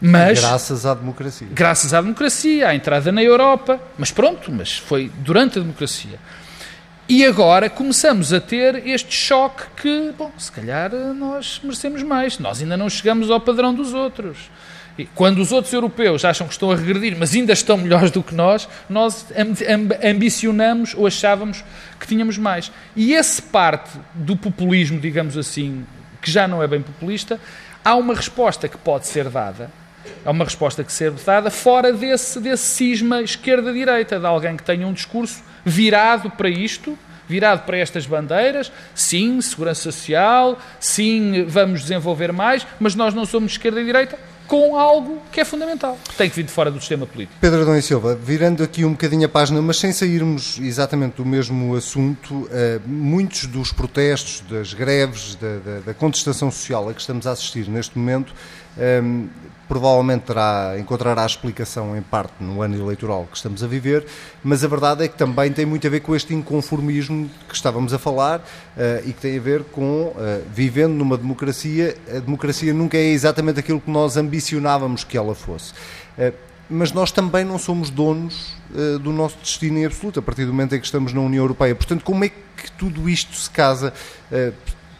[0.00, 1.46] Mas Graças à democracia.
[1.52, 6.18] graças à democracia, à entrada na Europa, mas pronto, mas foi durante a democracia.
[7.08, 12.38] E agora começamos a ter este choque que, bom, se calhar eh, nós merecemos mais,
[12.38, 14.50] nós ainda não chegamos ao padrão dos outros.
[14.96, 18.22] E quando os outros europeus acham que estão a regredir, mas ainda estão melhores do
[18.22, 21.64] que nós, nós amb- amb- ambicionamos ou achávamos
[21.98, 22.70] que tínhamos mais.
[22.94, 25.84] E esse parte do populismo, digamos assim,
[26.22, 27.40] que já não é bem populista,
[27.84, 29.68] há uma resposta que pode ser dada,
[30.24, 34.86] há uma resposta que ser dada fora desse, desse cisma esquerda-direita, de alguém que tenha
[34.86, 36.96] um discurso virado para isto,
[37.28, 43.52] virado para estas bandeiras, sim, segurança social, sim, vamos desenvolver mais, mas nós não somos
[43.52, 46.78] esquerda e direita, com algo que é fundamental, que tem que vir de fora do
[46.78, 47.36] sistema político.
[47.40, 51.24] Pedro Adão e Silva, virando aqui um bocadinho a página, mas sem sairmos exatamente do
[51.24, 57.00] mesmo assunto, eh, muitos dos protestos, das greves, da, da- da contestação social a que
[57.00, 58.34] estamos a assistir neste momento,
[58.78, 59.26] ehm,
[59.68, 64.06] provavelmente terá, encontrará explicação em parte no ano eleitoral que estamos a viver,
[64.42, 67.92] mas a verdade é que também tem muito a ver com este inconformismo que estávamos
[67.92, 68.44] a falar
[68.76, 73.06] eh, e que tem a ver com, eh, vivendo numa democracia, a democracia nunca é
[73.06, 75.72] exatamente aquilo que nós ambicionávamos que ela fosse.
[76.18, 76.32] Eh,
[76.68, 78.54] mas nós também não somos donos
[79.02, 81.74] do nosso destino em absoluto, a partir do momento em que estamos na União Europeia.
[81.74, 83.92] Portanto, como é que tudo isto se casa?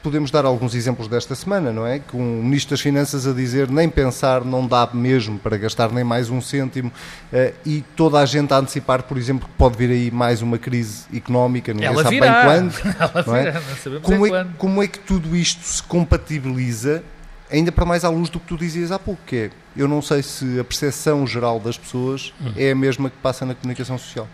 [0.05, 1.99] Podemos dar alguns exemplos desta semana, não é?
[1.99, 6.05] Com o Ministro das Finanças a dizer nem pensar, não dá mesmo para gastar nem
[6.05, 6.93] mais um cêntimo
[7.33, 10.59] eh, e toda a gente a antecipar, por exemplo, que pode vir aí mais uma
[10.59, 12.45] crise económica, ninguém Ela sabe virá.
[12.45, 12.75] bem quando.
[13.01, 13.53] Ela não é?
[13.55, 14.57] não sabemos Como é quando.
[14.59, 17.03] como é que tudo isto se compatibiliza,
[17.51, 20.03] ainda para mais à luz do que tu dizias há pouco, que é, eu não
[20.03, 24.29] sei se a percepção geral das pessoas é a mesma que passa na comunicação social.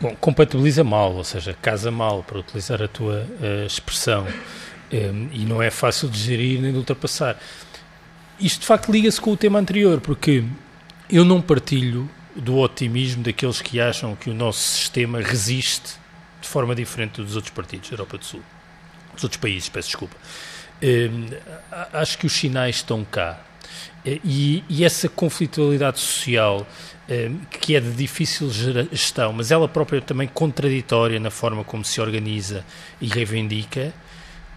[0.00, 4.24] Bom, compatibiliza mal, ou seja, casa mal, para utilizar a tua eh, expressão,
[4.90, 7.38] E não é fácil de gerir nem de ultrapassar.
[8.38, 10.42] Isto de facto liga-se com o tema anterior, porque
[11.08, 15.98] eu não partilho do otimismo daqueles que acham que o nosso sistema resiste
[16.40, 18.42] de forma diferente dos outros partidos da Europa do Sul,
[19.14, 20.16] dos outros países, peço desculpa.
[21.92, 23.40] Acho que os sinais estão cá.
[24.04, 26.66] Eh, E, e essa conflitualidade social,
[27.60, 28.50] que é de difícil
[28.92, 32.64] gestão, mas ela própria também contraditória na forma como se organiza
[33.00, 33.92] e reivindica,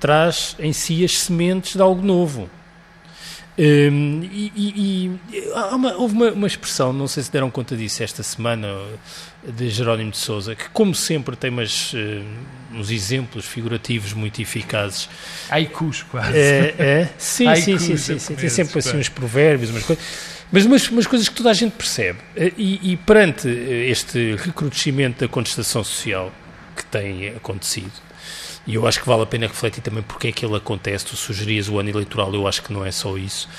[0.03, 2.49] traz em si as sementes de algo novo.
[3.57, 8.03] Um, e, e, e uma, houve uma, uma, expressão, não sei se deram conta disso
[8.03, 8.67] esta semana,
[9.47, 11.97] de Jerónimo de Souza, que como sempre tem umas, uh,
[12.73, 15.07] uns exemplos figurativos muito eficazes.
[15.49, 16.37] Haikus, quase.
[16.37, 17.09] É, é?
[17.17, 20.03] Sim, sim, sim, sim, sim, Tem sempre assim uns provérbios, umas coisas.
[20.51, 22.19] Mas umas, umas coisas que toda a gente percebe.
[22.57, 26.29] E, e perante este recrudescimento da contestação social
[26.75, 27.93] que tem acontecido,
[28.65, 31.05] e eu acho que vale a pena refletir também porque é que ele acontece.
[31.05, 33.49] Tu sugerias o ano eleitoral, eu acho que não é só isso.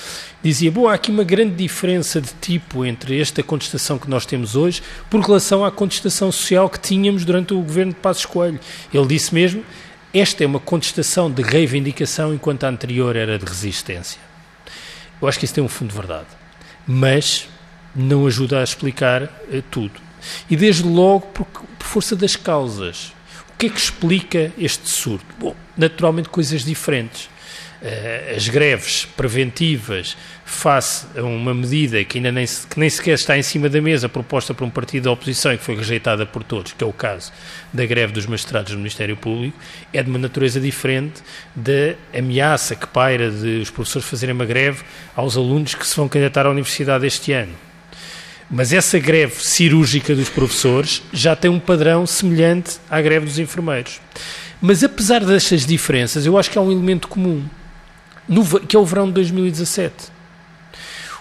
[0.43, 4.57] Dizia, bom, há aqui uma grande diferença de tipo entre esta contestação que nós temos
[4.57, 8.59] hoje por relação à contestação social que tínhamos durante o governo de Passos Coelho.
[8.93, 9.63] Ele disse mesmo,
[10.13, 14.21] esta é uma contestação de reivindicação enquanto a anterior era de resistência.
[15.21, 16.29] Eu acho que isso tem um fundo de verdade.
[16.87, 17.47] Mas
[17.95, 20.01] não ajuda a explicar uh, tudo.
[20.49, 23.13] E desde logo por, por força das causas.
[23.55, 25.27] O que é que explica este surto?
[25.39, 27.31] Bom, naturalmente coisas diferentes.
[27.81, 33.37] Uh, as greves preventivas face a uma medida que ainda nem, que nem sequer está
[33.37, 36.43] em cima da mesa, proposta por um partido da oposição e que foi rejeitada por
[36.43, 37.31] todos, que é o caso
[37.73, 39.57] da greve dos magistrados do Ministério Público,
[39.93, 41.23] é de uma natureza diferente
[41.55, 44.83] da ameaça que paira de os professores fazerem uma greve
[45.15, 47.55] aos alunos que se vão candidatar à universidade este ano.
[48.51, 54.01] Mas essa greve cirúrgica dos professores já tem um padrão semelhante à greve dos enfermeiros.
[54.61, 57.45] Mas apesar destas diferenças, eu acho que há um elemento comum,
[58.69, 60.15] que é o verão de 2017.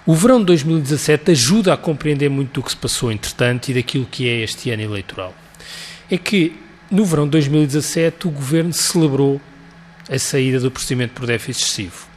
[0.06, 4.06] O verão de 2017 ajuda a compreender muito do que se passou entretanto e daquilo
[4.06, 5.34] que é este ano eleitoral.
[6.12, 6.60] É que
[6.92, 9.42] no verão de 2017 o governo celebrou
[10.10, 12.08] a saída do procedimento por déficit excessivo.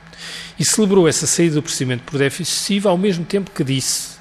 [0.59, 4.16] E celebrou essa saída do procedimento por déficit excessivo ao mesmo tempo que disse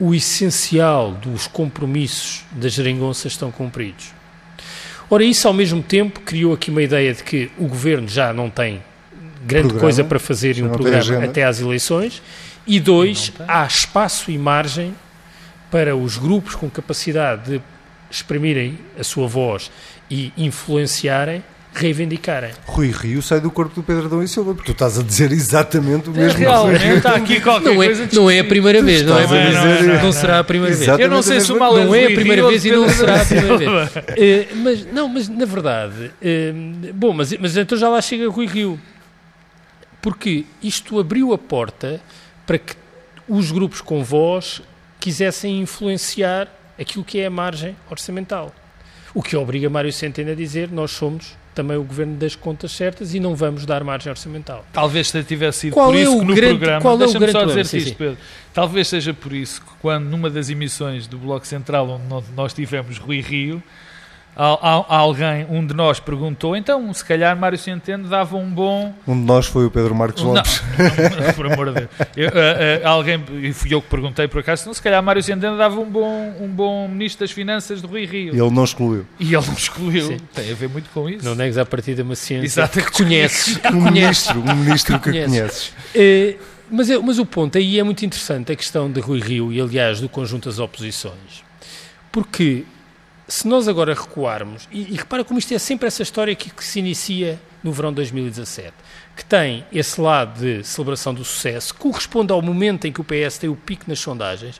[0.00, 4.12] o essencial dos compromissos da geringonça estão cumpridos.
[5.10, 8.50] Ora, isso ao mesmo tempo criou aqui uma ideia de que o governo já não
[8.50, 8.82] tem
[9.44, 12.22] grande programa, coisa para fazer em um programa até às eleições,
[12.66, 14.94] e dois, há espaço e margem
[15.70, 17.62] para os grupos com capacidade de
[18.10, 19.70] exprimirem a sua voz
[20.10, 21.42] e influenciarem
[21.74, 22.50] reivindicarem.
[22.66, 25.30] Rui Rio sai do corpo do Pedro Adão e Silva, porque tu estás a dizer
[25.32, 26.38] exatamente o mesmo.
[26.38, 29.36] Realmente está aqui qualquer não é, coisa Não é a primeira vez, não, é, não,
[29.36, 30.88] é, não, não, será a primeira vez.
[30.98, 33.22] Eu não sei se o mal é Não é a primeira vez e não será
[33.22, 33.70] a primeira vez.
[33.70, 38.46] uh, mas, não, mas na verdade, uh, bom, mas, mas então já lá chega Rui
[38.46, 38.78] Rio.
[40.00, 42.00] Porque isto abriu a porta
[42.46, 42.74] para que
[43.28, 44.62] os grupos com voz
[44.98, 48.54] quisessem influenciar aquilo que é a margem orçamental.
[49.12, 53.14] O que obriga Mário Centeno a dizer: nós somos também o governo das contas certas
[53.14, 54.64] e não vamos dar margem orçamental.
[54.72, 57.96] Talvez tivesse sido qual por é isso que no grande, programa, deixa-me só dizer isto,
[57.96, 58.16] Pedro,
[58.54, 62.98] talvez seja por isso que quando numa das emissões do Bloco Central onde nós tivemos
[62.98, 63.60] Rui Rio,
[64.38, 68.94] alguém, um de nós perguntou, então, se calhar Mário Centeno dava um bom...
[69.06, 70.62] Um de nós foi o Pedro Marcos Lopes.
[70.78, 71.90] Não, não, por amor de Deus.
[72.16, 75.22] Eu, uh, uh, alguém, e fui eu que perguntei por acaso, não, se calhar Mário
[75.22, 78.34] Centeno dava um bom, um bom Ministro das Finanças do Rui Rio.
[78.34, 79.04] E ele não excluiu.
[79.18, 80.06] E ele não excluiu.
[80.06, 80.18] Sim.
[80.32, 81.24] Tem a ver muito com isso.
[81.24, 83.58] Não negues à partida uma ciência Exato, que conheces.
[83.72, 85.72] Um ministro, um ministro que, que conheces.
[85.94, 86.38] Uh,
[86.70, 90.00] mas, mas o ponto aí é muito interessante, a questão de Rui Rio e, aliás,
[90.00, 91.42] do conjunto das oposições.
[92.12, 92.64] Porque
[93.28, 96.64] se nós agora recuarmos, e, e, repara como isto é sempre essa história que, que,
[96.64, 98.72] se inicia no verão de 2017,
[99.14, 103.04] que tem esse lado de celebração do sucesso, que corresponde ao momento em que o
[103.04, 104.58] PS tem o pico nas sondagens,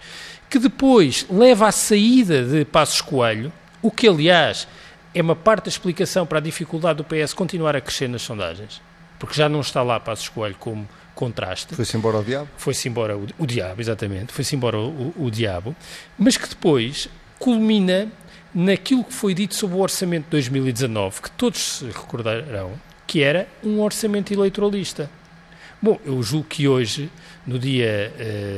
[0.50, 3.50] que depois leva à saída de Passos Coelho,
[3.80, 4.68] o que, aliás,
[5.14, 8.82] é uma parte da explicação para a dificuldade do PS continuar a crescer nas sondagens,
[9.18, 11.74] porque já não está lá Passos Coelho como contraste.
[11.74, 12.48] Foi-se embora o diabo?
[12.58, 15.74] Foi-se embora o, o, diabo, exatamente, foi-se embora o, o, o diabo,
[16.18, 18.08] mas que depois culmina
[18.54, 22.72] naquilo que foi dito sobre o orçamento de 2019, que todos se recordarão,
[23.06, 25.10] que era um orçamento eleitoralista.
[25.80, 27.08] Bom, eu julgo que hoje,
[27.46, 28.12] no dia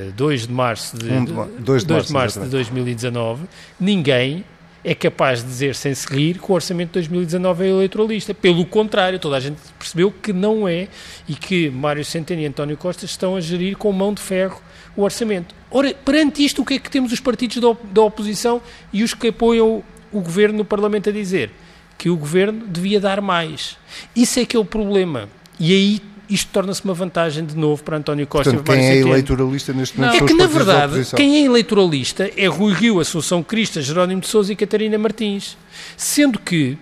[0.08, 3.44] uh, 2 de março de, um de, 2 de, 2 de março, de 2019,
[3.78, 4.44] ninguém
[4.82, 8.32] é capaz de dizer sem se rir que o orçamento de 2019 é eleitoralista.
[8.32, 10.88] Pelo contrário, toda a gente percebeu que não é
[11.28, 14.60] e que Mário Centeno e António Costa estão a gerir com mão de ferro
[14.96, 15.54] o orçamento.
[15.70, 18.60] Ora, perante isto, o que é que temos os partidos da, da oposição
[18.92, 21.50] e os que apoiam o governo no Parlamento a dizer?
[21.96, 23.76] Que o governo devia dar mais.
[24.16, 25.28] Isso é que é o problema.
[25.58, 28.52] E aí isto torna-se uma vantagem de novo para António Costa.
[28.52, 32.46] Portanto, quem é eleitoralista neste momento não, É que, na verdade, quem é eleitoralista é
[32.46, 35.58] Rui Rio, Assunção Crista, Jerónimo de Sousa e Catarina Martins.
[35.96, 36.78] Sendo que,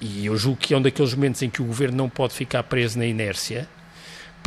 [0.00, 2.62] e eu julgo que é um daqueles momentos em que o governo não pode ficar
[2.62, 3.68] preso na inércia,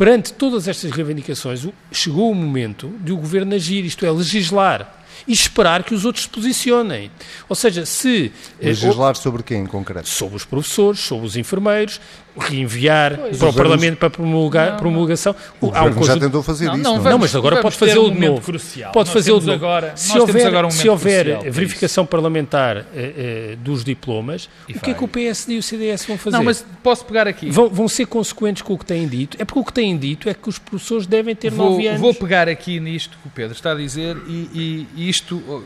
[0.02, 5.01] perante todas estas reivindicações, chegou o momento de o governo agir, isto é, legislar.
[5.26, 7.10] E esperar que os outros se posicionem.
[7.48, 8.32] Ou seja, se...
[8.60, 10.08] Eh, Legislar sobre quem em concreto?
[10.08, 12.00] Sobre os professores, sobre os enfermeiros,
[12.36, 13.36] reenviar pois.
[13.36, 15.34] para o Parlamento para promulgar, não, promulgação.
[15.60, 16.06] O Há um conjunto...
[16.06, 16.82] já tentou fazer não, isso.
[16.82, 18.40] Não, não, não mas agora pode fazer o de novo.
[18.40, 18.92] Crucial.
[18.92, 19.58] Pode fazer o de novo.
[19.58, 24.90] Agora, se houver, um se houver verificação parlamentar uh, uh, dos diplomas, e o que
[24.92, 26.36] é que o PSD e o CDS vão fazer?
[26.36, 27.50] Não, mas posso pegar aqui.
[27.50, 29.36] Vão, vão ser consequentes com o que têm dito.
[29.38, 32.00] É porque o que têm dito é que os professores devem ter vou, nove anos.
[32.00, 35.64] Vou pegar aqui nisto que o Pedro está a dizer e, e isto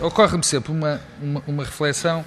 [0.00, 2.24] ocorre-me sempre uma, uma, uma reflexão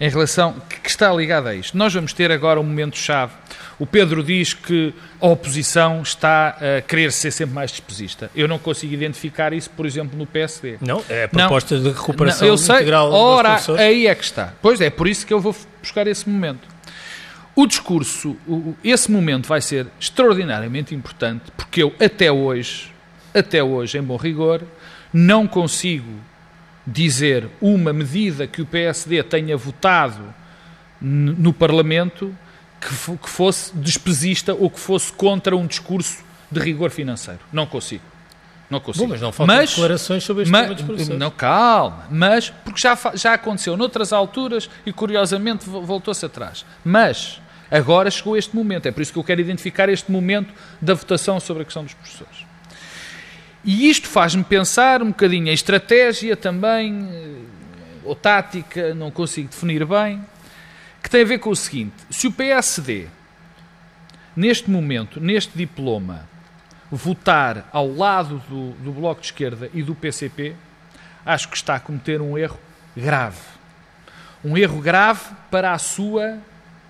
[0.00, 1.76] em relação que está ligada a isto.
[1.76, 3.32] Nós vamos ter agora um momento-chave.
[3.78, 8.30] O Pedro diz que a oposição está a querer ser sempre mais despesista.
[8.34, 10.78] Eu não consigo identificar isso, por exemplo, no PSD.
[10.80, 14.24] Não, é a proposta não, de recuperação não, eu sei, integral ora, aí é que
[14.24, 14.52] está.
[14.60, 16.68] Pois é, por isso que eu vou buscar esse momento.
[17.56, 18.36] O discurso,
[18.82, 22.92] esse momento vai ser extraordinariamente importante, porque eu até hoje,
[23.32, 24.60] até hoje, em bom rigor,
[25.14, 26.10] não consigo
[26.84, 30.34] dizer uma medida que o PSD tenha votado
[31.00, 32.36] no Parlamento
[32.80, 37.40] que, fosse despesista ou que fosse contra um discurso de rigor financeiro.
[37.52, 38.02] Não consigo.
[38.68, 39.06] Não consigo.
[39.06, 41.18] Bom, mas não faltam mas, declarações sobre este mas, tema dos professores.
[41.18, 42.06] Não, calma.
[42.10, 46.66] Mas, porque já, já aconteceu noutras alturas e curiosamente voltou-se atrás.
[46.84, 48.86] Mas, agora chegou este momento.
[48.86, 51.94] É por isso que eu quero identificar este momento da votação sobre a questão dos
[51.94, 52.53] professores.
[53.64, 57.38] E isto faz-me pensar um bocadinho em estratégia também, eh,
[58.04, 60.22] ou tática, não consigo definir bem,
[61.02, 63.06] que tem a ver com o seguinte: se o PSD,
[64.36, 66.28] neste momento, neste diploma,
[66.90, 70.54] votar ao lado do, do Bloco de Esquerda e do PCP,
[71.24, 72.58] acho que está a cometer um erro
[72.94, 73.40] grave.
[74.44, 76.38] Um erro grave para a sua,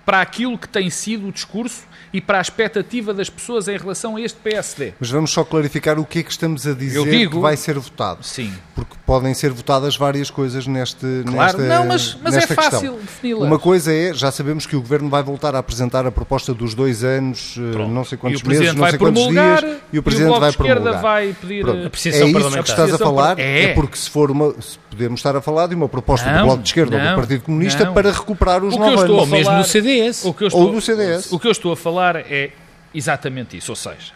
[0.05, 4.15] para aquilo que tem sido o discurso e para a expectativa das pessoas em relação
[4.15, 4.93] a este PSD.
[4.99, 7.77] Mas vamos só clarificar o que é que estamos a dizer digo, que vai ser
[7.77, 8.23] votado.
[8.23, 8.53] Sim.
[8.73, 13.47] Porque podem ser votadas várias coisas neste, claro, nesta não, mas, mas é fácil defini-las.
[13.47, 16.73] Uma coisa é, já sabemos que o Governo vai voltar a apresentar a proposta dos
[16.73, 17.91] dois anos, eh, Pronto.
[17.91, 21.01] não sei quantos meses, não sei quantos dias, e o Presidente e o vai promulgar.
[21.01, 21.83] vai pedir Pronto.
[21.83, 23.63] a apreciação é isso que estás a falar, é.
[23.63, 26.45] é porque se for uma, se podemos estar a falar de uma proposta não, do
[26.45, 27.93] Bloco de Esquerda não, ou do Partido Comunista não.
[27.93, 29.09] para recuperar os nove anos.
[29.09, 29.63] Ou mesmo do
[29.95, 30.25] CDS.
[30.53, 31.31] Ou do CDS.
[31.31, 32.51] O que eu estou a falar é
[32.93, 33.71] exatamente isso.
[33.71, 34.13] Ou seja,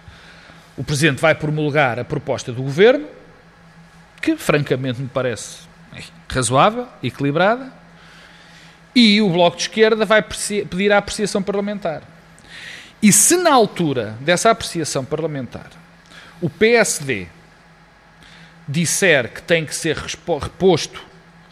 [0.77, 3.07] o Presidente vai promulgar a proposta do Governo,
[4.21, 5.69] que francamente me parece
[6.27, 7.71] razoável, equilibrada,
[8.95, 12.03] e o Bloco de Esquerda vai pedir a apreciação parlamentar.
[13.01, 15.69] E se na altura dessa apreciação parlamentar
[16.41, 17.27] o PSD
[18.67, 21.08] disser que tem que ser reposto,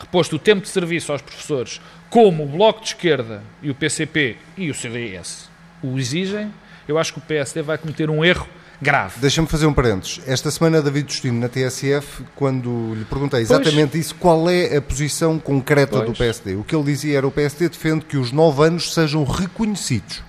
[0.08, 4.38] reposto o tempo de serviço aos professores, como o Bloco de Esquerda e o PCP
[4.58, 5.50] e o CDS
[5.84, 6.52] o exigem,
[6.88, 8.48] eu acho que o PSD vai cometer um erro
[8.82, 9.20] grave.
[9.20, 10.22] Deixa-me fazer um parênteses.
[10.26, 14.06] Esta semana, David Justino, na TSF, quando lhe perguntei exatamente pois.
[14.06, 16.06] isso, qual é a posição concreta pois.
[16.06, 16.56] do PSD?
[16.56, 20.27] O que ele dizia era o PSD defende que os nove anos sejam reconhecidos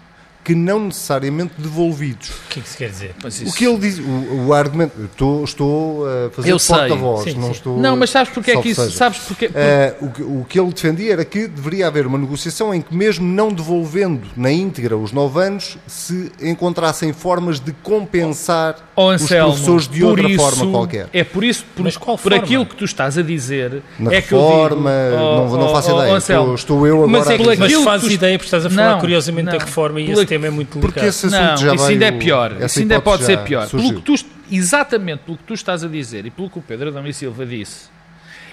[0.48, 2.30] que não necessariamente devolvidos.
[2.30, 3.14] O que é que se quer dizer?
[3.46, 7.78] O que ele diz, o, o argumento, estou, estou a fazer porta-voz, não estou...
[7.78, 9.44] Não, mas sabes porque é que isso, sabes porque...
[9.48, 12.94] Uh, o, que, o que ele defendia era que deveria haver uma negociação em que
[12.94, 19.52] mesmo não devolvendo na íntegra os nove anos, se encontrassem formas de compensar oh, Anselmo,
[19.52, 21.08] os professores de outra isso, forma qualquer.
[21.12, 22.38] É por isso, por, por forma?
[22.38, 25.72] aquilo que tu estás a dizer, na é reforma, que eu digo, oh, não, não
[25.72, 27.10] faço oh, ideia, estou, estou, eu agora...
[27.10, 28.14] Mas, é, mas fazes tu...
[28.14, 30.78] ideia, porque estás a falar não, curiosamente não, da reforma e esse tema é muito
[30.78, 30.92] delicado.
[30.92, 32.62] Porque esse assunto não, já isso ainda é pior.
[32.62, 33.68] Isso ainda pode ser pior.
[33.68, 34.14] Pelo tu,
[34.50, 37.44] exatamente pelo que tu estás a dizer e pelo que o Pedro Adão e Silva
[37.46, 37.88] disse,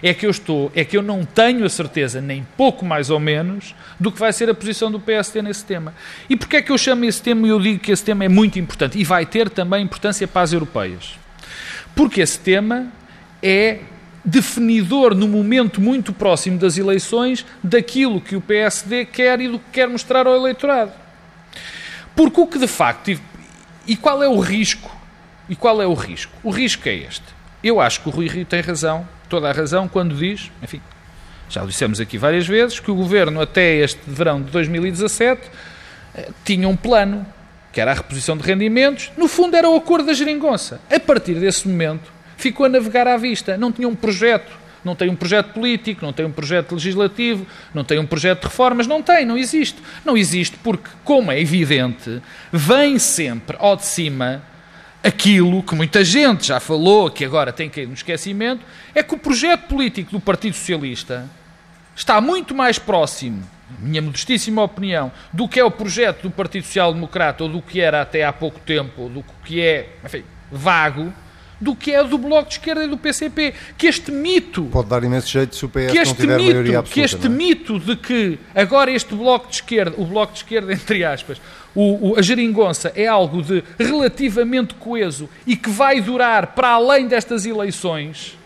[0.02, 3.20] é que eu estou, é que eu não tenho a certeza, nem pouco mais ou
[3.20, 5.94] menos, do que vai ser a posição do PSD nesse tema.
[6.30, 8.30] E porquê é que eu chamo esse tema e eu digo que esse tema é
[8.30, 11.18] muito importante e vai ter também importância para as europeias?
[11.96, 12.92] Porque esse tema
[13.42, 13.80] é
[14.24, 19.66] definidor no momento muito próximo das eleições daquilo que o PSD quer e do que
[19.72, 20.92] quer mostrar ao eleitorado.
[22.16, 23.20] Porque o que de facto.
[23.88, 24.90] E qual é o risco?
[25.48, 26.32] E qual é o risco?
[26.44, 27.24] O risco é este.
[27.64, 30.82] Eu acho que o Rui Rio tem razão, toda a razão, quando diz, enfim,
[31.50, 35.42] já o dissemos aqui várias vezes, que o governo até este verão de 2017
[36.16, 37.26] eh, tinha um plano,
[37.72, 40.80] que era a reposição de rendimentos, no fundo era o acordo da geringonça.
[40.92, 44.52] A partir desse momento ficou a navegar à vista, não tinha um projeto
[44.86, 48.46] não tem um projeto político, não tem um projeto legislativo, não tem um projeto de
[48.46, 49.82] reformas, não tem, não existe.
[50.06, 52.22] Não existe porque, como é evidente,
[52.52, 54.44] vem sempre ao de cima
[55.04, 59.14] aquilo que muita gente já falou, que agora tem que ir no esquecimento, é que
[59.14, 61.30] o projeto político do Partido Socialista
[61.96, 63.44] está muito mais próximo,
[63.80, 67.82] minha modestíssima opinião, do que é o projeto do Partido Social Democrata ou do que
[67.82, 71.14] era até há pouco tempo, ou do que é, enfim, vago,
[71.60, 73.54] do que é do Bloco de Esquerda e do PCP.
[73.78, 74.64] Que este mito.
[74.72, 76.94] Pode dar imenso jeito se o PS que não este tiver mito, maioria absoluta.
[76.94, 77.38] que este não é?
[77.38, 81.40] mito de que agora este bloco de esquerda, o bloco de esquerda entre aspas,
[81.74, 87.08] o, o- a geringonça é algo de relativamente coeso e que vai durar para além
[87.08, 88.38] destas eleições,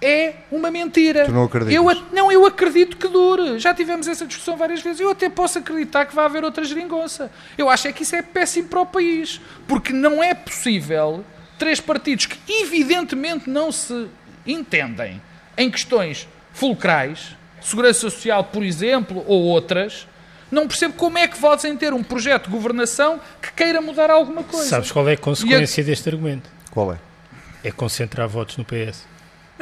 [0.00, 1.26] é uma mentira.
[1.26, 1.74] Tu não acreditas?
[1.76, 3.58] Eu, a- não, eu acredito que dure.
[3.60, 5.00] Já tivemos essa discussão várias vezes.
[5.00, 7.30] Eu até posso acreditar que vai haver outra geringonça.
[7.56, 9.40] Eu acho é que isso é péssimo para o país.
[9.68, 11.24] Porque não é possível
[11.58, 14.08] três partidos que evidentemente não se
[14.46, 15.20] entendem
[15.56, 20.06] em questões fulcrais, segurança social, por exemplo, ou outras,
[20.50, 24.42] não percebo como é que podem ter um projeto de governação que queira mudar alguma
[24.42, 24.66] coisa.
[24.66, 26.50] Sabes qual é a consequência deste argumento?
[26.70, 26.98] Qual é?
[27.64, 29.04] É concentrar votos no PS.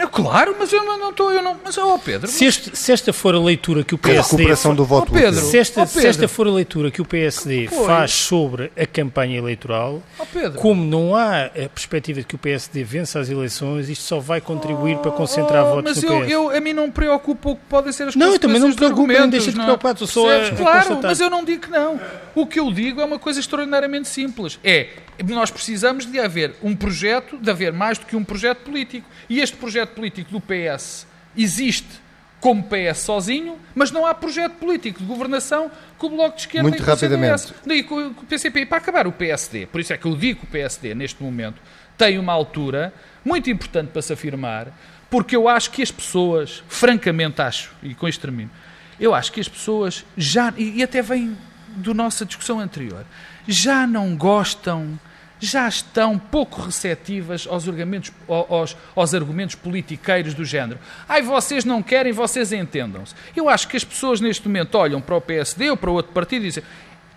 [0.03, 1.31] É claro, mas eu não estou.
[1.31, 3.99] Eu não, mas, ó Pedro, Se, este- se esta for a leitura que o A
[3.99, 5.41] PSD recuperação do voto Ó, Pedro.
[5.41, 6.29] Se esta, Ó, se esta Pedro.
[6.29, 7.87] for a leitura que o PSD Pois.
[7.87, 10.59] faz sobre a campanha eleitoral, Pedro.
[10.59, 14.41] como não há a perspectiva de que o PSD vença as eleições, isto só vai
[14.41, 16.31] contribuir para concentrar Oh, votos mas no eu, PS.
[16.33, 18.69] eu, a mim não me preocupa o que podem ser as Não, eu também não
[18.69, 19.67] me preocupo, argumentos, deixa de não é?
[19.67, 20.61] preocupar, estou só a- Percebes?
[20.61, 22.01] a Claro, mas eu não digo que não.
[22.35, 24.59] O que eu digo é uma coisa extraordinariamente simples.
[24.65, 24.89] É,
[25.23, 29.09] nós precisamos de haver um projeto, de haver mais do que um projeto político.
[29.29, 31.07] E este projeto político do PS
[31.37, 32.01] existe
[32.41, 36.63] como PS sozinho, mas não há projeto político de governação com o Bloco de Esquerda
[36.63, 37.41] Muito e com o rapidamente.
[37.41, 37.63] CDS.
[37.67, 38.61] Daí com o PCP.
[38.61, 41.23] E para acabar o PSD, por isso é que eu digo que o PSD, neste
[41.23, 41.61] momento,
[41.99, 44.69] tem uma altura muito importante para se afirmar,
[45.11, 48.51] porque eu acho que as pessoas, francamente acho, e com isto termino,
[48.99, 51.37] eu acho que as pessoas já, e, e até vem
[51.77, 53.05] da nossa discussão anterior,
[53.47, 54.99] já não gostam,
[55.39, 60.79] já estão pouco receptivas aos argumentos, aos, aos argumentos politiqueiros do género.
[61.09, 63.15] Ai, vocês não querem, vocês entendam-se.
[63.35, 66.45] Eu acho que as pessoas neste momento olham para o PSD ou para outro partido
[66.45, 66.65] e dizem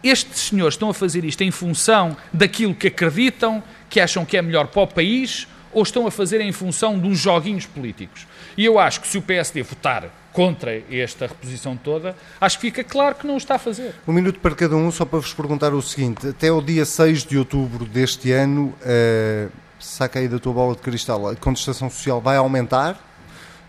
[0.04, 4.41] estes senhores estão a fazer isto em função daquilo que acreditam, que acham que é
[4.41, 8.28] melhor para o país, ou estão a fazer em função de uns joguinhos políticos.
[8.58, 12.84] E eu acho que se o PSD votar contra esta reposição toda, acho que fica
[12.84, 13.94] claro que não o está a fazer.
[14.08, 17.24] Um minuto para cada um, só para vos perguntar o seguinte: até o dia 6
[17.24, 22.20] de outubro deste ano, uh, saca aí da tua bola de cristal, a contestação social
[22.20, 22.96] vai aumentar?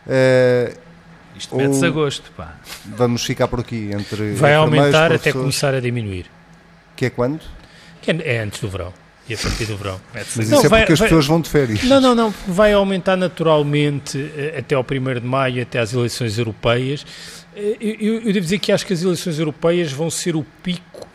[0.07, 0.77] Uh,
[1.37, 2.57] Isto mete-se Ou- a gosto, pá.
[2.85, 4.33] vamos ficar por aqui entre.
[4.33, 6.27] Vai aumentar até começar a diminuir.
[6.97, 7.41] Que é quando?
[8.01, 9.04] Que é é antes do verão.
[9.29, 9.99] E a partir do verão.
[10.15, 11.83] Mete-se Mas a Não, isso é vai- porque as vai- pessoas vão de férias.
[11.85, 12.31] Não, não, não.
[12.33, 17.07] porque Vai aumentar naturalmente eh, até ao 1 de maio, até às eleições europeias.
[17.57, 20.45] Eh, Eu, eu- eu devo dizer que acho que as eleições europeias vão ser o
[20.63, 21.09] pico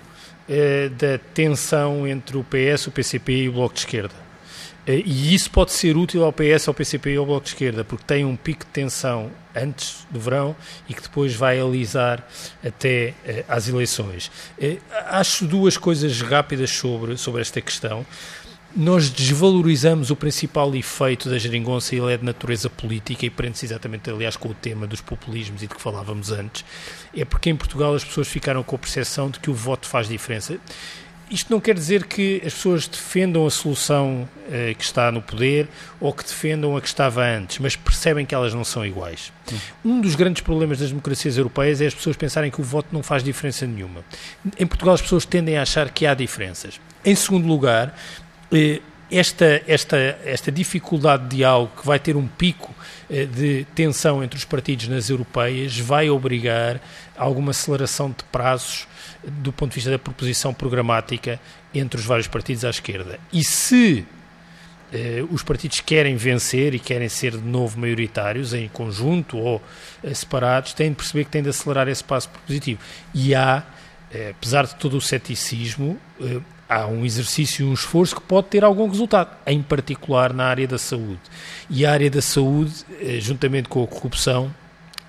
[0.51, 4.15] eh, da tensão entre o PS, o PCP e o Bloco de Esquerda.
[4.89, 7.83] Eh, E isso pode ser útil ao PS, ao PCP e ao Bloco de Esquerda,
[7.83, 10.55] porque tem um pico de tensão antes do verão
[10.87, 12.27] e que depois vai alisar
[12.65, 14.31] até eh, às eleições.
[14.59, 14.77] Eh,
[15.07, 18.03] acho duas coisas rápidas sobre, sobre esta questão.
[18.75, 23.65] Nós desvalorizamos o principal efeito da geringonça e ele é de natureza política e prende-se
[23.65, 26.63] exatamente, aliás, com o tema dos populismos e de que falávamos antes.
[27.15, 30.07] É porque em Portugal as pessoas ficaram com a percepção de que o voto faz
[30.07, 30.59] diferença.
[31.29, 35.67] Isto não quer dizer que as pessoas defendam a solução eh, que está no poder
[35.99, 39.31] ou que defendam a que estava antes, mas percebem que elas não são iguais.
[39.85, 43.03] Um dos grandes problemas das democracias europeias é as pessoas pensarem que o voto não
[43.03, 44.03] faz diferença nenhuma.
[44.57, 46.81] Em Portugal as pessoas tendem a achar que há diferenças.
[47.05, 47.95] Em segundo lugar,
[48.51, 52.73] eh, esta, esta, esta dificuldade de diálogo que vai ter um pico
[53.09, 56.79] eh, de tensão entre os partidos nas europeias vai obrigar
[57.17, 58.87] a alguma aceleração de prazos
[59.23, 61.39] do ponto de vista da proposição programática
[61.73, 63.19] entre os vários partidos à esquerda.
[63.31, 64.05] E se
[64.91, 69.61] eh, os partidos querem vencer e querem ser de novo maioritários, em conjunto ou
[70.03, 72.79] eh, separados, têm de perceber que têm de acelerar esse passo propositivo.
[73.13, 73.63] E há,
[74.11, 76.39] eh, apesar de todo o ceticismo, eh,
[76.69, 80.67] há um exercício e um esforço que pode ter algum resultado, em particular na área
[80.67, 81.19] da saúde.
[81.67, 84.53] E a área da saúde, eh, juntamente com a corrupção,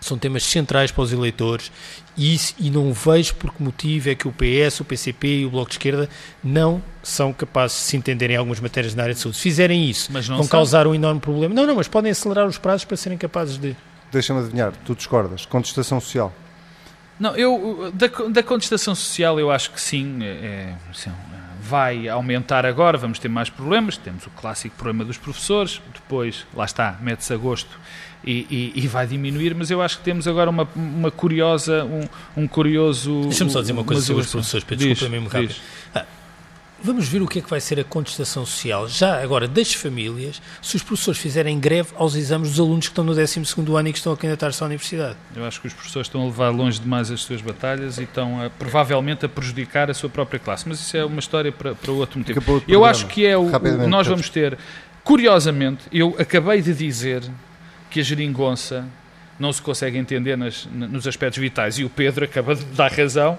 [0.00, 1.70] são temas centrais para os eleitores
[2.16, 5.46] e, isso, e não vejo por que motivo é que o PS, o PCP e
[5.46, 6.08] o Bloco de Esquerda
[6.42, 9.36] não são capazes de se entenderem em algumas matérias na área de saúde.
[9.36, 10.50] Se fizerem isso, Mas não vão são.
[10.50, 11.54] causar um enorme problema.
[11.54, 13.76] Não, não, mas podem acelerar os prazos para serem capazes de...
[14.10, 15.46] Deixa-me adivinhar, tu discordas.
[15.46, 16.32] Contestação social.
[17.18, 21.10] Não, eu, da, da contestação social, eu acho que sim, é, sim,
[21.70, 26.64] vai aumentar agora, vamos ter mais problemas, temos o clássico problema dos professores, depois, lá
[26.64, 27.78] está, mete-se a gosto
[28.24, 32.42] e, e- e vai diminuir, mas eu acho que temos agora uma, uma curiosa, um,
[32.42, 33.22] um curioso...
[33.22, 35.48] Deixa-me só dizer uma coisa sobre os professores, Pedro, desculpa mesmo rápido.
[35.48, 36.19] diz.
[36.82, 40.40] Vamos ver o que é que vai ser a contestação social, já agora das famílias,
[40.62, 43.92] se os professores fizerem greve aos exames dos alunos que estão no 12º ano e
[43.92, 45.16] que estão a candidatar-se à universidade.
[45.36, 48.42] Eu acho que os professores estão a levar longe demais as suas batalhas e estão
[48.42, 51.92] a, provavelmente a prejudicar a sua própria classe, mas isso é uma história para, para
[51.92, 52.38] outro motivo.
[52.38, 52.90] Outro Eu programa.
[52.90, 54.56] acho que é o, o nós vamos ter
[55.04, 57.22] Curiosamente, eu acabei de dizer
[57.90, 58.86] que a geringonça
[59.40, 61.78] não se consegue entender nas, nos aspectos vitais.
[61.78, 63.38] E o Pedro acaba de dar razão,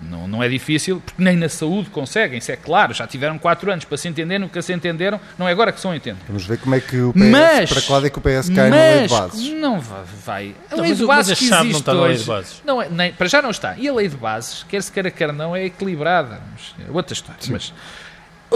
[0.00, 3.70] não, não é difícil, porque nem na saúde conseguem, isso é claro, já tiveram quatro
[3.70, 6.20] anos para se entender, nunca se entenderam, não é agora que são entender.
[6.26, 8.48] Vamos ver como é que o PS, mas, para que lado é que o PS
[8.48, 9.52] cai na lei de bases.
[9.52, 10.54] Não vai.
[10.70, 12.62] A lei de bases que existe não está hoje, lei de bases.
[12.64, 13.76] Não é, nem, para já não está.
[13.76, 16.40] E a lei de bases, quer se queira, quer não, é equilibrada.
[16.88, 17.40] É outra história.
[17.40, 17.52] Sim.
[17.52, 17.74] Mas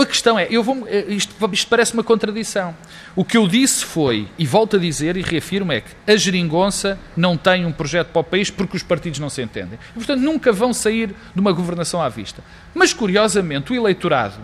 [0.00, 2.76] a questão é, eu vou, eh, isto, isto, parece uma contradição.
[3.14, 6.98] O que eu disse foi, e volto a dizer e reafirmo, é que a geringonça
[7.16, 9.78] não tem um projeto para o país porque os partidos não se entendem.
[9.90, 12.42] E, portanto, nunca vão sair de uma governação à vista.
[12.74, 14.38] Mas, curiosamente, o eleitorado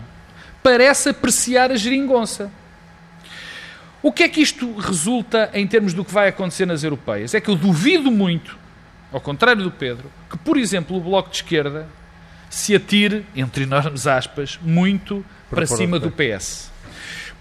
[0.61, 2.51] parece apreciar a geringonça.
[4.01, 7.33] O que é que isto resulta em termos do que vai acontecer nas europeias?
[7.33, 8.57] É que eu duvido muito,
[9.11, 11.87] ao contrário do Pedro, que, por exemplo, o Bloco de Esquerda
[12.49, 16.71] se atire, entre enormes aspas, muito para cima do PS.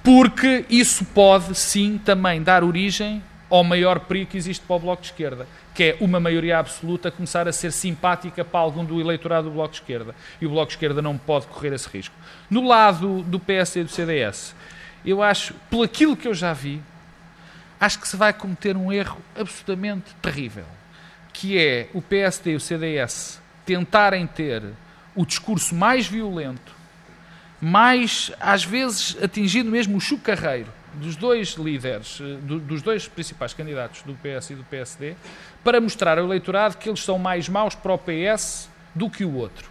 [0.02, 5.02] Porque isso pode, sim, também dar origem ao maior perigo que existe para o Bloco
[5.02, 9.48] de Esquerda, que é uma maioria absoluta começar a ser simpática para algum do eleitorado
[9.48, 10.14] do Bloco de Esquerda.
[10.40, 12.14] E o Bloco de Esquerda não pode correr esse risco.
[12.48, 14.54] No lado do PS e do CDS,
[15.04, 16.80] eu acho, pelo aquilo que eu já vi,
[17.78, 20.64] acho que se vai cometer um erro absolutamente terrível,
[21.32, 24.62] que é o PSD e o CDS tentarem ter
[25.14, 26.81] o discurso mais violento
[27.62, 33.54] mais, às vezes, atingindo mesmo o chucarreiro dos dois líderes, eh, do, dos dois principais
[33.54, 35.14] candidatos do PS e do PSD,
[35.62, 39.32] para mostrar ao eleitorado que eles são mais maus para o PS do que o
[39.34, 39.70] outro.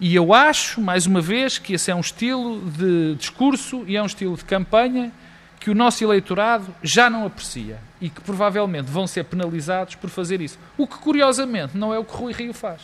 [0.00, 4.02] E eu acho, mais uma vez, que esse é um estilo de discurso e é
[4.02, 5.12] um estilo de campanha
[5.60, 10.40] que o nosso eleitorado já não aprecia e que provavelmente vão ser penalizados por fazer
[10.40, 10.58] isso.
[10.78, 12.80] O que, curiosamente, não é o que Rui Rio faz.